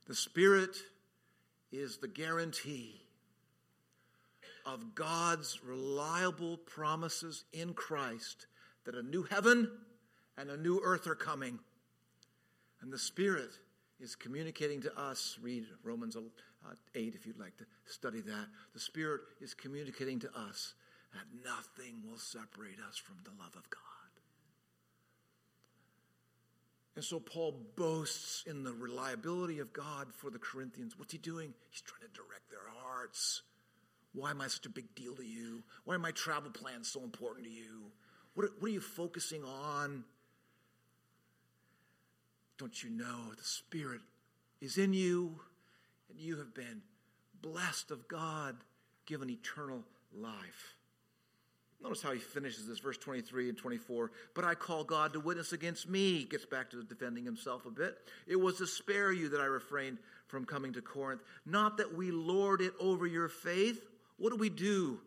The 0.06 0.14
Spirit 0.14 0.76
is 1.70 1.98
the 1.98 2.08
guarantee 2.08 3.02
of 4.66 4.94
God's 4.94 5.60
reliable 5.64 6.56
promises 6.56 7.44
in 7.52 7.74
Christ 7.74 8.46
that 8.84 8.94
a 8.94 9.02
new 9.02 9.24
heaven 9.24 9.70
and 10.36 10.50
a 10.50 10.56
new 10.56 10.80
earth 10.82 11.06
are 11.06 11.14
coming 11.14 11.58
and 12.84 12.92
the 12.92 12.98
Spirit 12.98 13.48
is 13.98 14.14
communicating 14.14 14.82
to 14.82 14.94
us. 15.00 15.38
Read 15.40 15.64
Romans 15.82 16.16
uh, 16.16 16.20
8 16.94 17.14
if 17.14 17.26
you'd 17.26 17.40
like 17.40 17.56
to 17.56 17.64
study 17.86 18.20
that. 18.20 18.46
The 18.74 18.78
Spirit 18.78 19.22
is 19.40 19.54
communicating 19.54 20.20
to 20.20 20.28
us 20.36 20.74
that 21.14 21.22
nothing 21.42 22.02
will 22.06 22.18
separate 22.18 22.76
us 22.86 22.98
from 22.98 23.16
the 23.24 23.30
love 23.42 23.56
of 23.56 23.70
God. 23.70 23.80
And 26.94 27.02
so 27.02 27.18
Paul 27.18 27.56
boasts 27.74 28.44
in 28.46 28.64
the 28.64 28.72
reliability 28.72 29.60
of 29.60 29.72
God 29.72 30.12
for 30.12 30.30
the 30.30 30.38
Corinthians. 30.38 30.98
What's 30.98 31.12
he 31.12 31.18
doing? 31.18 31.54
He's 31.70 31.80
trying 31.80 32.02
to 32.02 32.14
direct 32.14 32.50
their 32.50 32.68
hearts. 32.82 33.40
Why 34.12 34.30
am 34.30 34.42
I 34.42 34.48
such 34.48 34.66
a 34.66 34.70
big 34.70 34.94
deal 34.94 35.14
to 35.14 35.24
you? 35.24 35.62
Why 35.86 35.94
are 35.94 35.98
my 35.98 36.10
travel 36.10 36.50
plans 36.50 36.88
so 36.88 37.02
important 37.02 37.46
to 37.46 37.50
you? 37.50 37.90
What, 38.34 38.50
what 38.58 38.68
are 38.68 38.74
you 38.74 38.80
focusing 38.80 39.42
on? 39.42 40.04
Don't 42.58 42.82
you 42.82 42.90
know 42.90 43.32
the 43.36 43.44
Spirit 43.44 44.00
is 44.60 44.78
in 44.78 44.92
you 44.92 45.40
and 46.08 46.18
you 46.18 46.38
have 46.38 46.54
been 46.54 46.82
blessed 47.42 47.90
of 47.90 48.08
God, 48.08 48.56
given 49.06 49.28
eternal 49.28 49.82
life? 50.16 50.74
Notice 51.82 52.00
how 52.00 52.12
he 52.12 52.18
finishes 52.18 52.66
this, 52.66 52.78
verse 52.78 52.96
23 52.96 53.50
and 53.50 53.58
24. 53.58 54.10
But 54.34 54.44
I 54.44 54.54
call 54.54 54.84
God 54.84 55.12
to 55.12 55.20
witness 55.20 55.52
against 55.52 55.86
me. 55.86 56.24
Gets 56.24 56.46
back 56.46 56.70
to 56.70 56.82
defending 56.82 57.26
himself 57.26 57.66
a 57.66 57.70
bit. 57.70 57.98
It 58.26 58.36
was 58.36 58.56
to 58.58 58.66
spare 58.66 59.12
you 59.12 59.28
that 59.30 59.40
I 59.40 59.44
refrained 59.44 59.98
from 60.26 60.46
coming 60.46 60.72
to 60.72 60.80
Corinth. 60.80 61.20
Not 61.44 61.76
that 61.76 61.94
we 61.94 62.10
lord 62.10 62.62
it 62.62 62.72
over 62.80 63.06
your 63.06 63.28
faith. 63.28 63.84
What 64.16 64.30
do 64.30 64.36
we 64.36 64.48
do? 64.48 64.98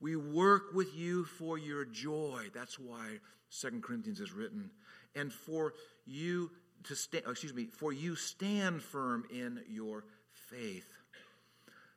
We 0.00 0.14
work 0.14 0.72
with 0.72 0.94
you 0.94 1.24
for 1.24 1.58
your 1.58 1.84
joy. 1.84 2.44
That's 2.54 2.78
why 2.78 3.18
Second 3.50 3.82
Corinthians 3.82 4.20
is 4.20 4.32
written. 4.32 4.70
And 5.16 5.32
for 5.32 5.74
you 6.08 6.50
to 6.84 6.94
stand, 6.94 7.24
oh, 7.26 7.30
excuse 7.32 7.54
me, 7.54 7.66
for 7.66 7.92
you 7.92 8.16
stand 8.16 8.82
firm 8.82 9.24
in 9.30 9.60
your 9.68 10.04
faith. 10.50 10.88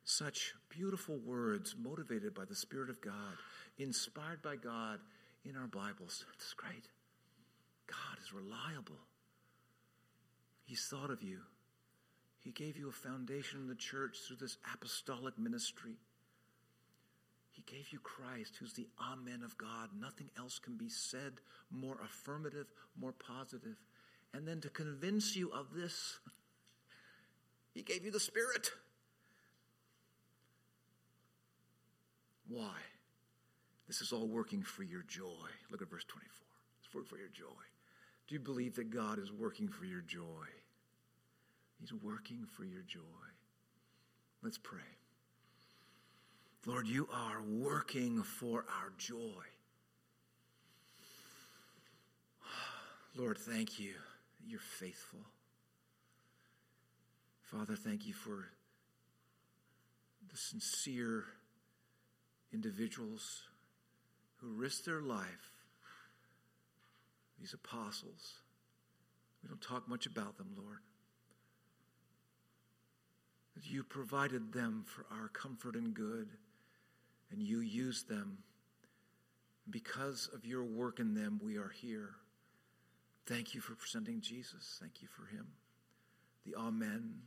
Such 0.04 0.54
beautiful 0.68 1.18
words 1.18 1.74
motivated 1.78 2.34
by 2.34 2.44
the 2.44 2.54
Spirit 2.54 2.90
of 2.90 3.00
God, 3.00 3.36
inspired 3.78 4.42
by 4.42 4.56
God 4.56 4.98
in 5.44 5.56
our 5.56 5.68
Bibles. 5.68 6.24
It's 6.34 6.52
great. 6.54 6.88
God 7.86 8.18
is 8.22 8.32
reliable. 8.32 8.98
He's 10.64 10.86
thought 10.86 11.10
of 11.10 11.22
you. 11.22 11.38
He 12.40 12.50
gave 12.50 12.76
you 12.76 12.88
a 12.88 12.92
foundation 12.92 13.60
in 13.60 13.68
the 13.68 13.74
church 13.74 14.16
through 14.26 14.38
this 14.40 14.56
apostolic 14.74 15.38
ministry. 15.38 15.96
He 17.52 17.62
gave 17.62 17.92
you 17.92 18.00
Christ, 18.00 18.54
who's 18.58 18.72
the 18.72 18.88
Amen 19.00 19.42
of 19.44 19.56
God. 19.58 19.90
Nothing 19.98 20.30
else 20.38 20.58
can 20.58 20.76
be 20.76 20.88
said 20.88 21.34
more 21.70 21.98
affirmative, 22.02 22.66
more 22.98 23.12
positive. 23.12 23.76
And 24.34 24.46
then 24.46 24.60
to 24.62 24.68
convince 24.68 25.36
you 25.36 25.50
of 25.52 25.74
this, 25.74 26.18
He 27.74 27.82
gave 27.82 28.04
you 28.04 28.10
the 28.10 28.20
Spirit. 28.20 28.70
Why? 32.48 32.76
This 33.86 34.00
is 34.00 34.12
all 34.12 34.26
working 34.26 34.62
for 34.62 34.82
your 34.82 35.02
joy. 35.02 35.48
Look 35.70 35.82
at 35.82 35.90
verse 35.90 36.04
24. 36.04 36.46
It's 36.80 36.94
working 36.94 37.08
for 37.08 37.18
your 37.18 37.28
joy. 37.28 37.62
Do 38.26 38.34
you 38.34 38.40
believe 38.40 38.76
that 38.76 38.90
God 38.90 39.18
is 39.18 39.30
working 39.32 39.68
for 39.68 39.84
your 39.84 40.00
joy? 40.00 40.46
He's 41.80 41.92
working 41.92 42.46
for 42.56 42.64
your 42.64 42.82
joy. 42.82 43.00
Let's 44.42 44.58
pray. 44.58 44.80
Lord, 46.64 46.86
you 46.86 47.08
are 47.12 47.42
working 47.42 48.22
for 48.22 48.64
our 48.68 48.92
joy. 48.96 49.42
Lord, 53.16 53.36
thank 53.38 53.80
you. 53.80 53.94
You're 54.46 54.60
faithful. 54.60 55.20
Father, 57.42 57.76
thank 57.76 58.06
you 58.06 58.14
for 58.14 58.48
the 60.30 60.36
sincere 60.36 61.24
individuals 62.52 63.42
who 64.36 64.48
risked 64.48 64.86
their 64.86 65.02
life, 65.02 65.52
these 67.38 67.54
apostles. 67.54 68.40
We 69.42 69.48
don't 69.48 69.60
talk 69.60 69.88
much 69.88 70.06
about 70.06 70.38
them, 70.38 70.48
Lord. 70.56 70.78
That 73.54 73.66
you 73.66 73.82
provided 73.82 74.52
them 74.52 74.84
for 74.86 75.04
our 75.14 75.28
comfort 75.28 75.74
and 75.74 75.92
good 75.92 76.28
and 77.32 77.42
you 77.42 77.60
used 77.60 78.08
them. 78.08 78.38
Because 79.68 80.28
of 80.34 80.44
your 80.44 80.64
work 80.64 81.00
in 81.00 81.14
them, 81.14 81.40
we 81.42 81.56
are 81.56 81.72
here. 81.74 82.10
Thank 83.26 83.54
you 83.54 83.60
for 83.60 83.74
presenting 83.74 84.20
Jesus. 84.20 84.78
Thank 84.80 85.00
you 85.00 85.08
for 85.08 85.26
him. 85.26 85.46
The 86.44 86.56
Amen, 86.56 87.20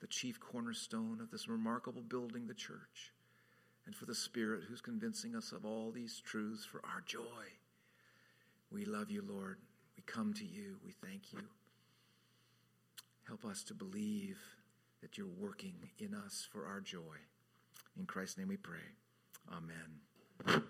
the 0.00 0.06
chief 0.06 0.38
cornerstone 0.38 1.20
of 1.22 1.30
this 1.30 1.48
remarkable 1.48 2.02
building, 2.02 2.46
the 2.46 2.54
church, 2.54 3.12
and 3.86 3.96
for 3.96 4.04
the 4.04 4.14
Spirit 4.14 4.64
who's 4.68 4.82
convincing 4.82 5.34
us 5.34 5.52
of 5.52 5.64
all 5.64 5.90
these 5.90 6.20
truths 6.20 6.64
for 6.64 6.82
our 6.84 7.00
joy. 7.06 7.22
We 8.70 8.84
love 8.84 9.10
you, 9.10 9.22
Lord. 9.26 9.58
We 9.96 10.02
come 10.04 10.34
to 10.34 10.44
you. 10.44 10.76
We 10.84 10.92
thank 10.92 11.32
you. 11.32 11.40
Help 13.26 13.44
us 13.44 13.62
to 13.64 13.74
believe 13.74 14.38
that 15.00 15.16
you're 15.16 15.26
working 15.26 15.74
in 15.98 16.14
us 16.14 16.46
for 16.52 16.66
our 16.66 16.80
joy. 16.80 17.16
In 17.98 18.04
Christ's 18.06 18.38
name 18.38 18.48
we 18.48 18.56
pray. 18.56 18.78
Amen. 19.50 20.62